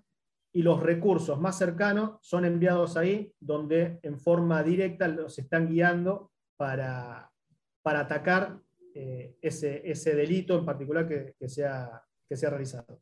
y 0.53 0.61
los 0.63 0.81
recursos 0.81 1.39
más 1.39 1.57
cercanos 1.57 2.17
son 2.21 2.43
enviados 2.43 2.97
ahí, 2.97 3.33
donde 3.39 3.99
en 4.03 4.19
forma 4.19 4.61
directa 4.63 5.07
los 5.07 5.39
están 5.39 5.69
guiando 5.69 6.31
para, 6.57 7.31
para 7.81 8.01
atacar 8.01 8.59
eh, 8.93 9.37
ese, 9.41 9.89
ese, 9.89 10.13
delito 10.13 10.59
en 10.59 10.65
particular 10.65 11.07
que, 11.07 11.33
que, 11.39 11.47
sea, 11.47 12.03
que 12.27 12.35
sea 12.35 12.49
realizado. 12.49 13.01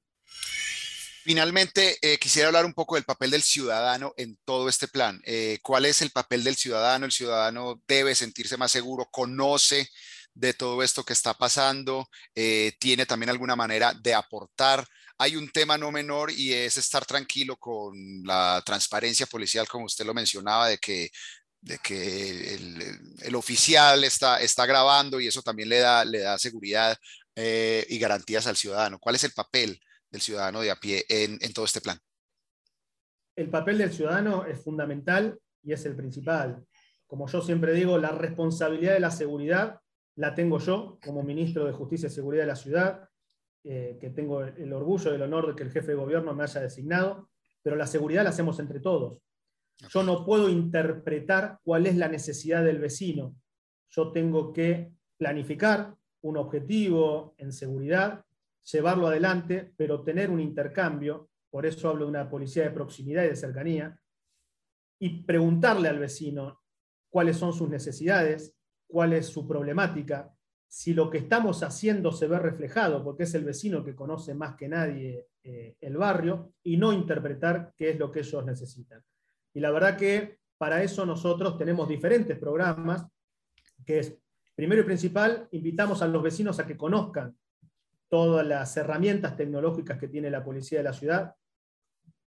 Finalmente, 1.23 1.97
eh, 2.01 2.17
quisiera 2.17 2.47
hablar 2.47 2.65
un 2.65 2.73
poco 2.73 2.95
del 2.95 3.03
papel 3.03 3.31
del 3.31 3.43
ciudadano 3.43 4.13
en 4.17 4.37
todo 4.45 4.69
este 4.69 4.87
plan. 4.87 5.21
Eh, 5.25 5.59
¿Cuál 5.61 5.85
es 5.85 6.01
el 6.01 6.11
papel 6.11 6.43
del 6.43 6.55
ciudadano? 6.55 7.05
El 7.05 7.11
ciudadano 7.11 7.81
debe 7.87 8.15
sentirse 8.15 8.57
más 8.57 8.71
seguro, 8.71 9.07
conoce 9.11 9.89
de 10.33 10.53
todo 10.53 10.81
esto 10.81 11.03
que 11.03 11.13
está 11.13 11.33
pasando, 11.33 12.07
eh, 12.35 12.73
tiene 12.79 13.05
también 13.05 13.29
alguna 13.29 13.55
manera 13.55 13.93
de 13.93 14.13
aportar. 14.13 14.85
Hay 15.17 15.35
un 15.35 15.49
tema 15.51 15.77
no 15.77 15.91
menor 15.91 16.31
y 16.31 16.53
es 16.53 16.77
estar 16.77 17.05
tranquilo 17.05 17.57
con 17.57 17.93
la 18.23 18.63
transparencia 18.65 19.25
policial, 19.25 19.67
como 19.67 19.85
usted 19.85 20.05
lo 20.05 20.13
mencionaba, 20.13 20.69
de 20.69 20.77
que 20.77 21.11
el, 23.21 23.35
oficial 23.35 24.03
está, 24.05 24.65
grabando 24.65 25.19
y 25.19 25.27
eso 25.27 25.41
también 25.41 25.69
le 25.69 25.79
da, 25.79 26.05
le 26.05 26.19
da 26.19 26.39
seguridad 26.39 26.97
y 27.35 27.99
garantías 27.99 28.47
al 28.47 28.57
ciudadano. 28.57 28.99
¿Cuál 28.99 29.15
es 29.15 29.23
el 29.25 29.33
papel 29.33 29.79
del 30.11 30.21
ciudadano 30.21 30.61
de 30.61 30.71
a 30.71 30.75
pie 30.75 31.05
en, 31.09 31.37
todo 31.53 31.65
este 31.65 31.81
plan? 31.81 31.97
El 33.35 33.49
papel 33.49 33.77
del 33.77 33.91
ciudadano 33.91 34.45
es 34.45 34.61
fundamental 34.61 35.39
y 35.63 35.73
es 35.73 35.85
el 35.85 35.95
principal. 35.95 36.65
Como 37.07 37.27
yo 37.27 37.41
siempre 37.41 37.73
digo, 37.73 37.97
la 37.97 38.11
responsabilidad 38.11 38.93
de 38.93 38.99
la 38.99 39.11
seguridad 39.11 39.79
la 40.15 40.35
tengo 40.35 40.59
yo 40.59 40.99
como 41.03 41.23
ministro 41.23 41.65
de 41.65 41.71
Justicia 41.71 42.07
y 42.07 42.11
Seguridad 42.11 42.43
de 42.43 42.47
la 42.47 42.55
ciudad, 42.55 43.09
eh, 43.63 43.97
que 43.99 44.09
tengo 44.09 44.43
el 44.43 44.73
orgullo 44.73 45.11
y 45.11 45.15
el 45.15 45.21
honor 45.21 45.47
de 45.47 45.55
que 45.55 45.63
el 45.63 45.71
jefe 45.71 45.89
de 45.89 45.97
gobierno 45.97 46.33
me 46.33 46.43
haya 46.43 46.61
designado, 46.61 47.29
pero 47.61 47.75
la 47.75 47.87
seguridad 47.87 48.23
la 48.23 48.29
hacemos 48.29 48.59
entre 48.59 48.79
todos. 48.79 49.19
Yo 49.89 50.03
no 50.03 50.25
puedo 50.25 50.49
interpretar 50.49 51.59
cuál 51.63 51.85
es 51.85 51.95
la 51.95 52.09
necesidad 52.09 52.63
del 52.63 52.79
vecino. 52.79 53.35
Yo 53.89 54.11
tengo 54.11 54.51
que 54.51 54.91
planificar 55.17 55.95
un 56.21 56.37
objetivo 56.37 57.33
en 57.37 57.53
seguridad 57.53 58.25
llevarlo 58.71 59.07
adelante, 59.07 59.73
pero 59.77 60.03
tener 60.03 60.29
un 60.29 60.39
intercambio, 60.39 61.29
por 61.49 61.65
eso 61.65 61.89
hablo 61.89 62.05
de 62.05 62.11
una 62.11 62.29
policía 62.29 62.63
de 62.63 62.71
proximidad 62.71 63.23
y 63.23 63.29
de 63.29 63.35
cercanía, 63.35 63.99
y 64.99 65.23
preguntarle 65.23 65.87
al 65.87 65.99
vecino 65.99 66.61
cuáles 67.09 67.37
son 67.37 67.53
sus 67.53 67.69
necesidades, 67.69 68.55
cuál 68.87 69.13
es 69.13 69.27
su 69.27 69.47
problemática, 69.47 70.33
si 70.67 70.93
lo 70.93 71.09
que 71.09 71.17
estamos 71.17 71.63
haciendo 71.63 72.11
se 72.11 72.27
ve 72.27 72.37
reflejado, 72.37 73.03
porque 73.03 73.23
es 73.23 73.33
el 73.33 73.43
vecino 73.43 73.83
que 73.83 73.95
conoce 73.95 74.35
más 74.35 74.55
que 74.55 74.67
nadie 74.67 75.27
eh, 75.43 75.75
el 75.81 75.97
barrio, 75.97 76.53
y 76.63 76.77
no 76.77 76.93
interpretar 76.93 77.73
qué 77.75 77.91
es 77.91 77.99
lo 77.99 78.11
que 78.11 78.19
ellos 78.19 78.45
necesitan. 78.45 79.03
Y 79.53 79.59
la 79.59 79.71
verdad 79.71 79.97
que 79.97 80.39
para 80.57 80.83
eso 80.83 81.05
nosotros 81.05 81.57
tenemos 81.57 81.87
diferentes 81.87 82.37
programas, 82.37 83.07
que 83.85 83.99
es, 83.99 84.15
primero 84.53 84.81
y 84.81 84.85
principal, 84.85 85.47
invitamos 85.51 86.01
a 86.01 86.07
los 86.07 86.21
vecinos 86.21 86.59
a 86.59 86.67
que 86.67 86.77
conozcan 86.77 87.35
todas 88.09 88.45
las 88.45 88.75
herramientas 88.75 89.37
tecnológicas 89.37 89.97
que 89.97 90.07
tiene 90.07 90.29
la 90.29 90.43
policía 90.43 90.79
de 90.79 90.83
la 90.83 90.93
ciudad, 90.93 91.35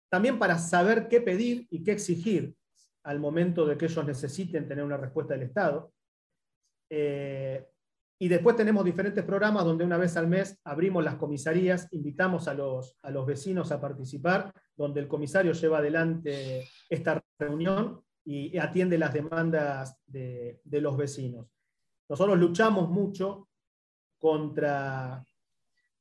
también 0.09 0.37
para 0.37 0.57
saber 0.57 1.07
qué 1.07 1.21
pedir 1.21 1.67
y 1.69 1.83
qué 1.83 1.93
exigir 1.93 2.55
al 3.03 3.19
momento 3.19 3.65
de 3.65 3.77
que 3.77 3.85
ellos 3.85 4.05
necesiten 4.05 4.67
tener 4.67 4.83
una 4.83 4.97
respuesta 4.97 5.33
del 5.33 5.43
Estado. 5.43 5.91
Eh, 6.89 7.65
y 8.19 8.27
después 8.27 8.55
tenemos 8.55 8.85
diferentes 8.85 9.23
programas 9.23 9.65
donde 9.65 9.83
una 9.83 9.97
vez 9.97 10.15
al 10.17 10.27
mes 10.27 10.59
abrimos 10.63 11.03
las 11.03 11.15
comisarías, 11.15 11.87
invitamos 11.91 12.47
a 12.47 12.53
los, 12.53 12.97
a 13.01 13.09
los 13.09 13.25
vecinos 13.25 13.71
a 13.71 13.81
participar, 13.81 14.53
donde 14.75 14.99
el 14.99 15.07
comisario 15.07 15.53
lleva 15.53 15.79
adelante 15.79 16.67
esta 16.87 17.19
reunión 17.39 18.03
y 18.23 18.55
atiende 18.59 18.99
las 18.99 19.13
demandas 19.13 19.99
de, 20.05 20.61
de 20.63 20.81
los 20.81 20.95
vecinos. 20.95 21.47
Nosotros 22.07 22.37
luchamos 22.37 22.89
mucho 22.89 23.49
contra 24.19 25.25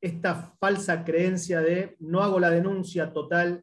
esta 0.01 0.35
falsa 0.59 1.05
creencia 1.05 1.61
de 1.61 1.97
no 2.01 2.23
hago 2.23 2.41
la 2.41 2.51
denuncia 2.51 3.13
total, 3.13 3.63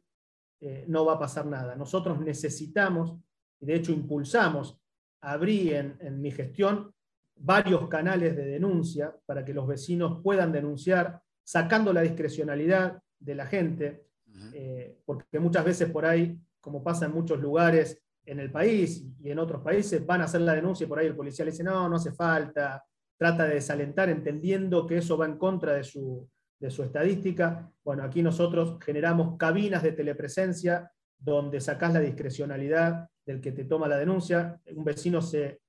eh, 0.60 0.84
no 0.88 1.04
va 1.04 1.14
a 1.14 1.18
pasar 1.18 1.46
nada. 1.46 1.74
Nosotros 1.74 2.20
necesitamos, 2.20 3.16
y 3.60 3.66
de 3.66 3.74
hecho 3.74 3.92
impulsamos, 3.92 4.78
abrí 5.20 5.72
en, 5.72 6.20
mi 6.20 6.30
gestión 6.30 6.92
varios 7.36 7.88
canales 7.88 8.36
de 8.36 8.44
denuncia 8.44 9.14
para 9.26 9.44
que 9.44 9.54
los 9.54 9.66
vecinos 9.66 10.20
puedan 10.22 10.52
denunciar, 10.52 11.20
sacando 11.44 11.92
la 11.92 12.02
discrecionalidad 12.02 13.00
de 13.18 13.34
la 13.34 13.46
gente, 13.46 14.06
eh, 14.52 14.98
porque 15.04 15.38
muchas 15.40 15.64
veces 15.64 15.90
por 15.90 16.04
ahí, 16.04 16.38
como 16.60 16.82
pasa 16.82 17.06
en 17.06 17.12
muchos 17.12 17.40
lugares 17.40 18.00
en 18.24 18.40
el 18.40 18.50
país 18.50 19.04
y 19.20 19.30
en 19.30 19.38
otros 19.38 19.62
países, 19.62 20.04
van 20.04 20.20
a 20.20 20.24
hacer 20.24 20.42
la 20.42 20.54
denuncia 20.54 20.84
y 20.84 20.88
por 20.88 20.98
ahí 20.98 21.06
el 21.06 21.16
policía 21.16 21.44
le 21.44 21.52
dice, 21.52 21.64
no, 21.64 21.88
no 21.88 21.96
hace 21.96 22.12
falta, 22.12 22.84
trata 23.18 23.46
de 23.46 23.54
desalentar 23.54 24.08
entendiendo 24.08 24.86
que 24.86 24.98
eso 24.98 25.18
va 25.18 25.26
en 25.26 25.36
contra 25.36 25.74
de 25.74 25.84
su, 25.84 26.26
de 26.58 26.70
su 26.70 26.84
estadística. 26.84 27.70
Bueno, 27.84 28.04
aquí 28.04 28.22
nosotros 28.22 28.78
generamos 28.82 29.36
cabinas 29.36 29.82
de 29.82 29.92
telepresencia 29.92 30.90
donde 31.18 31.60
sacás 31.60 31.92
la 31.92 32.00
discrecionalidad 32.00 33.08
del 33.26 33.40
que 33.40 33.52
te 33.52 33.64
toma 33.64 33.88
la 33.88 33.98
denuncia. 33.98 34.60
Un 34.74 34.84
vecino 34.84 35.20
se, 35.20 35.60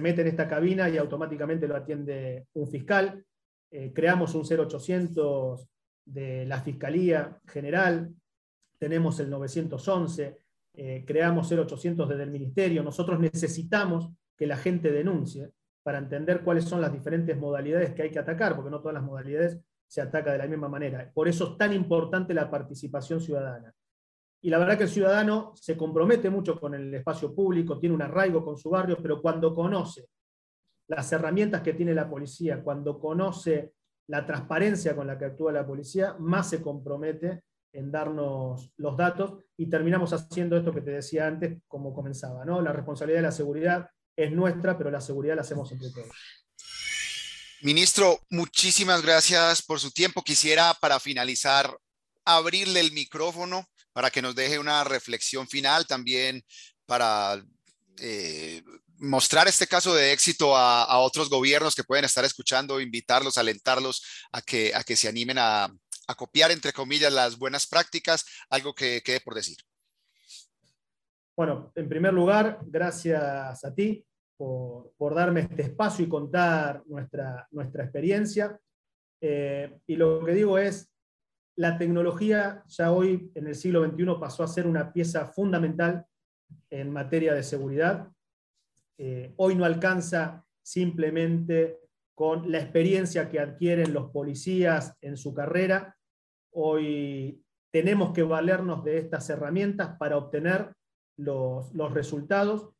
mete 0.00 0.22
en 0.22 0.28
esta 0.28 0.48
cabina 0.48 0.88
y 0.88 0.96
automáticamente 0.96 1.66
lo 1.66 1.76
atiende 1.76 2.46
un 2.54 2.68
fiscal. 2.68 3.24
Eh, 3.70 3.92
creamos 3.92 4.34
un 4.36 4.44
0800 4.44 5.68
de 6.06 6.46
la 6.46 6.60
Fiscalía 6.60 7.40
General, 7.46 8.14
tenemos 8.78 9.18
el 9.18 9.30
911, 9.30 10.38
eh, 10.74 11.04
creamos 11.06 11.50
0800 11.50 12.08
desde 12.08 12.22
el 12.22 12.30
Ministerio. 12.30 12.84
Nosotros 12.84 13.18
necesitamos 13.18 14.10
que 14.36 14.46
la 14.46 14.56
gente 14.56 14.92
denuncie 14.92 15.50
para 15.84 15.98
entender 15.98 16.42
cuáles 16.42 16.64
son 16.64 16.80
las 16.80 16.92
diferentes 16.92 17.36
modalidades 17.36 17.94
que 17.94 18.02
hay 18.02 18.10
que 18.10 18.18
atacar, 18.18 18.56
porque 18.56 18.70
no 18.70 18.80
todas 18.80 18.94
las 18.94 19.04
modalidades 19.04 19.60
se 19.86 20.00
ataca 20.00 20.32
de 20.32 20.38
la 20.38 20.46
misma 20.46 20.68
manera. 20.68 21.10
Por 21.14 21.28
eso 21.28 21.52
es 21.52 21.58
tan 21.58 21.72
importante 21.72 22.34
la 22.34 22.50
participación 22.50 23.20
ciudadana. 23.20 23.72
Y 24.42 24.50
la 24.50 24.58
verdad 24.58 24.78
que 24.78 24.84
el 24.84 24.88
ciudadano 24.88 25.52
se 25.54 25.76
compromete 25.76 26.30
mucho 26.30 26.58
con 26.58 26.74
el 26.74 26.92
espacio 26.94 27.34
público, 27.34 27.78
tiene 27.78 27.94
un 27.94 28.02
arraigo 28.02 28.42
con 28.42 28.56
su 28.56 28.70
barrio, 28.70 28.96
pero 29.00 29.20
cuando 29.20 29.54
conoce 29.54 30.08
las 30.88 31.12
herramientas 31.12 31.62
que 31.62 31.74
tiene 31.74 31.94
la 31.94 32.08
policía, 32.08 32.62
cuando 32.62 32.98
conoce 32.98 33.74
la 34.08 34.24
transparencia 34.26 34.96
con 34.96 35.06
la 35.06 35.18
que 35.18 35.26
actúa 35.26 35.52
la 35.52 35.66
policía, 35.66 36.16
más 36.18 36.48
se 36.48 36.62
compromete 36.62 37.42
en 37.72 37.90
darnos 37.90 38.72
los 38.76 38.96
datos 38.96 39.34
y 39.56 39.66
terminamos 39.66 40.12
haciendo 40.12 40.56
esto 40.56 40.72
que 40.72 40.82
te 40.82 40.92
decía 40.92 41.26
antes, 41.26 41.58
como 41.66 41.92
comenzaba, 41.92 42.44
¿no? 42.44 42.60
La 42.60 42.72
responsabilidad 42.72 43.18
de 43.18 43.26
la 43.28 43.32
seguridad 43.32 43.88
es 44.16 44.30
nuestra, 44.32 44.76
pero 44.76 44.90
la 44.90 45.00
seguridad 45.00 45.36
la 45.36 45.42
hacemos 45.42 45.70
entre 45.72 45.90
todos. 45.90 46.14
Ministro, 47.62 48.20
muchísimas 48.30 49.02
gracias 49.02 49.62
por 49.62 49.80
su 49.80 49.90
tiempo. 49.90 50.22
Quisiera, 50.22 50.74
para 50.74 51.00
finalizar, 51.00 51.74
abrirle 52.24 52.80
el 52.80 52.92
micrófono 52.92 53.66
para 53.92 54.10
que 54.10 54.22
nos 54.22 54.34
deje 54.34 54.58
una 54.58 54.84
reflexión 54.84 55.48
final 55.48 55.86
también 55.86 56.44
para 56.84 57.42
eh, 57.98 58.62
mostrar 58.98 59.48
este 59.48 59.66
caso 59.66 59.94
de 59.94 60.12
éxito 60.12 60.56
a, 60.56 60.98
otros 60.98 61.30
gobiernos 61.30 61.74
que 61.74 61.84
pueden 61.84 62.04
estar 62.04 62.24
escuchando, 62.24 62.80
invitarlos, 62.80 63.38
alentarlos 63.38 64.02
a 64.32 64.42
que, 64.42 64.74
a 64.74 64.84
que 64.84 64.96
se 64.96 65.08
animen 65.08 65.38
a, 65.38 65.64
a 66.06 66.14
copiar, 66.14 66.50
entre 66.50 66.72
comillas, 66.72 67.12
las 67.12 67.38
buenas 67.38 67.66
prácticas, 67.66 68.24
algo 68.50 68.74
que 68.74 69.02
quede 69.02 69.20
por 69.20 69.34
decir. 69.34 69.56
Bueno, 71.36 71.72
en 71.74 71.88
primer 71.88 72.14
lugar, 72.14 72.60
gracias 72.64 73.64
a 73.64 73.74
ti 73.74 74.06
por, 74.36 75.14
darme 75.14 75.40
este 75.40 75.62
espacio 75.62 76.04
y 76.04 76.08
contar 76.08 76.82
nuestra, 76.86 77.48
nuestra 77.50 77.82
experiencia. 77.82 78.58
Eh, 79.20 79.78
y 79.86 79.96
lo 79.96 80.24
que 80.24 80.32
digo 80.32 80.58
es, 80.58 80.92
la 81.56 81.76
tecnología 81.76 82.62
ya 82.68 82.92
hoy 82.92 83.32
en 83.34 83.48
el 83.48 83.54
siglo 83.54 83.84
XXI 83.84 84.06
pasó 84.20 84.42
a 84.44 84.48
ser 84.48 84.66
una 84.66 84.92
pieza 84.92 85.26
fundamental 85.26 86.06
en 86.70 86.90
materia 86.92 87.34
de 87.34 87.42
seguridad. 87.42 88.08
Eh, 88.98 89.34
hoy 89.36 89.56
no 89.56 89.64
alcanza 89.64 90.44
simplemente 90.62 91.80
con 92.14 92.50
la 92.50 92.58
experiencia 92.58 93.28
que 93.28 93.40
adquieren 93.40 93.92
los 93.92 94.10
policías 94.10 94.96
en 95.00 95.16
su 95.16 95.34
carrera. 95.34 95.96
Hoy 96.52 97.42
tenemos 97.72 98.12
que 98.12 98.22
valernos 98.22 98.84
de 98.84 98.98
estas 98.98 99.28
herramientas 99.30 99.96
para 99.98 100.16
obtener 100.16 100.72
los, 101.16 101.72
resultados 101.92 102.70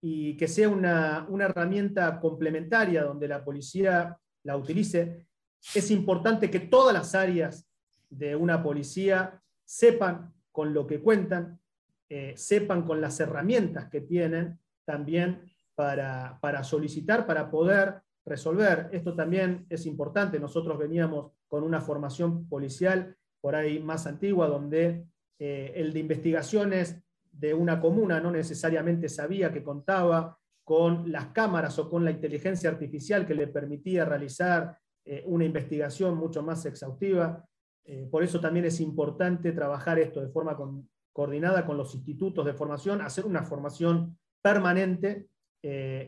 y 0.00 0.36
que 0.36 0.48
sea 0.48 0.68
una, 0.68 1.26
una, 1.28 1.46
herramienta 1.46 2.20
complementaria 2.20 3.04
donde 3.04 3.28
la 3.28 3.44
policía 3.44 4.18
la 4.44 4.56
utilice. 4.56 5.26
Es 5.74 5.90
importante 5.90 6.50
que 6.50 6.60
todas 6.60 6.94
las 6.94 7.14
áreas 7.14 7.66
de 8.08 8.36
una 8.36 8.62
policía 8.62 9.42
sepan 9.64 10.32
con 10.52 10.72
lo 10.72 10.86
que 10.86 11.00
cuentan, 11.00 11.60
eh, 12.08 12.34
sepan 12.36 12.82
con 12.82 13.00
las 13.00 13.18
herramientas 13.20 13.88
que 13.90 14.00
tienen 14.00 14.58
también 14.84 15.42
para, 15.74 16.38
para 16.40 16.62
solicitar, 16.62 17.26
para 17.26 17.50
poder 17.50 18.02
resolver. 18.24 18.88
Esto 18.92 19.14
también 19.14 19.66
es 19.68 19.86
importante. 19.86 20.38
Nosotros 20.38 20.78
veníamos 20.78 21.32
con 21.48 21.62
una 21.62 21.80
formación 21.80 22.48
policial 22.48 23.16
por 23.40 23.54
ahí 23.54 23.78
más 23.78 24.06
antigua, 24.06 24.48
donde 24.48 25.06
eh, 25.38 25.72
el 25.76 25.92
de 25.92 26.00
investigaciones 26.00 27.02
de 27.38 27.54
una 27.54 27.80
comuna 27.80 28.20
no 28.20 28.30
necesariamente 28.30 29.08
sabía 29.08 29.52
que 29.52 29.62
contaba 29.62 30.38
con 30.64 31.10
las 31.12 31.28
cámaras 31.28 31.78
o 31.78 31.88
con 31.88 32.04
la 32.04 32.10
inteligencia 32.10 32.70
artificial 32.70 33.26
que 33.26 33.34
le 33.34 33.46
permitía 33.46 34.04
realizar 34.04 34.76
eh, 35.04 35.22
una 35.26 35.44
investigación 35.44 36.16
mucho 36.16 36.42
más 36.42 36.64
exhaustiva. 36.66 37.44
Eh, 37.84 38.08
por 38.10 38.22
eso 38.22 38.40
también 38.40 38.64
es 38.64 38.80
importante 38.80 39.52
trabajar 39.52 39.98
esto 39.98 40.20
de 40.20 40.28
forma 40.28 40.56
coordinada 41.12 41.64
con 41.64 41.76
los 41.76 41.94
institutos 41.94 42.44
de 42.44 42.54
formación, 42.54 43.00
hacer 43.00 43.26
una 43.26 43.42
formación 43.42 44.18
permanente 44.42 45.28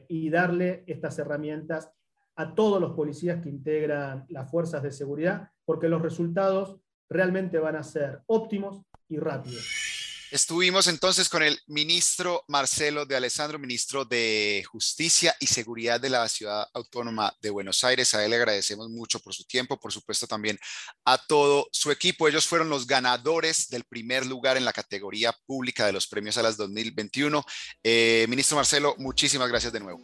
y 0.06 0.30
darle 0.30 0.84
estas 0.86 1.18
herramientas 1.18 1.90
a 2.38 2.54
todos 2.54 2.80
los 2.80 2.92
policías 2.92 3.42
que 3.42 3.48
integran 3.48 4.24
las 4.28 4.48
fuerzas 4.48 4.80
de 4.84 4.92
seguridad, 4.92 5.50
porque 5.64 5.88
los 5.88 6.00
resultados 6.00 6.76
realmente 7.10 7.58
van 7.58 7.74
a 7.74 7.82
ser 7.82 8.22
óptimos 8.26 8.80
y 9.08 9.18
rápidos. 9.18 9.97
Estuvimos 10.30 10.88
entonces 10.88 11.30
con 11.30 11.42
el 11.42 11.58
ministro 11.68 12.44
Marcelo 12.48 13.06
de 13.06 13.16
Alessandro, 13.16 13.58
ministro 13.58 14.04
de 14.04 14.62
Justicia 14.70 15.34
y 15.40 15.46
Seguridad 15.46 15.98
de 15.98 16.10
la 16.10 16.28
Ciudad 16.28 16.68
Autónoma 16.74 17.34
de 17.40 17.48
Buenos 17.48 17.82
Aires. 17.82 18.12
A 18.12 18.22
él 18.22 18.30
le 18.30 18.36
agradecemos 18.36 18.90
mucho 18.90 19.20
por 19.20 19.32
su 19.32 19.44
tiempo, 19.44 19.80
por 19.80 19.90
supuesto 19.90 20.26
también 20.26 20.58
a 21.06 21.16
todo 21.16 21.68
su 21.72 21.90
equipo. 21.90 22.28
Ellos 22.28 22.46
fueron 22.46 22.68
los 22.68 22.86
ganadores 22.86 23.68
del 23.70 23.84
primer 23.84 24.26
lugar 24.26 24.58
en 24.58 24.66
la 24.66 24.74
categoría 24.74 25.34
pública 25.46 25.86
de 25.86 25.92
los 25.92 26.06
premios 26.06 26.36
a 26.36 26.42
las 26.42 26.58
2021. 26.58 27.42
Eh, 27.82 28.26
ministro 28.28 28.56
Marcelo, 28.56 28.94
muchísimas 28.98 29.48
gracias 29.48 29.72
de 29.72 29.80
nuevo. 29.80 30.00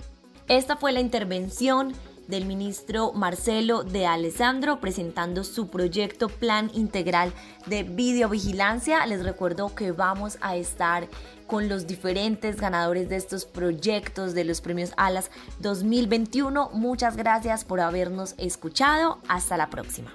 Esta 0.49 0.79
fue 0.79 0.93
la 0.93 1.01
intervención 1.01 1.95
del 2.29 2.47
ministro 2.47 3.13
Marcelo 3.13 3.85
de 3.85 4.07
Alessandro 4.07 4.81
presentando 4.81 5.45
su 5.45 5.69
proyecto 5.69 6.29
Plan 6.29 6.71
Integral 6.75 7.33
de 7.67 7.83
Videovigilancia. 7.83 9.05
Les 9.07 9.25
recuerdo 9.25 9.75
que 9.75 9.93
vamos 9.93 10.39
a 10.41 10.57
estar 10.57 11.09
con 11.47 11.69
los 11.69 11.87
diferentes 11.87 12.57
ganadores 12.57 13.09
de 13.09 13.17
estos 13.17 13.45
proyectos 13.45 14.35
de 14.35 14.45
los 14.45 14.61
premios 14.61 14.93
ALAS 14.97 15.31
2021. 15.61 16.71
Muchas 16.73 17.17
gracias 17.17 17.65
por 17.65 17.81
habernos 17.81 18.35
escuchado. 18.39 19.19
Hasta 19.29 19.57
la 19.57 19.71
próxima. 19.71 20.13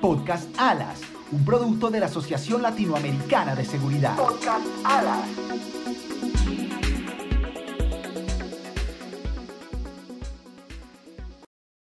Podcast 0.00 0.48
ALAS, 0.58 1.00
un 1.32 1.44
producto 1.44 1.90
de 1.90 2.00
la 2.00 2.06
Asociación 2.06 2.62
Latinoamericana 2.62 3.54
de 3.54 3.64
Seguridad. 3.64 4.16
Podcast 4.16 4.66
ALAS. 4.84 5.28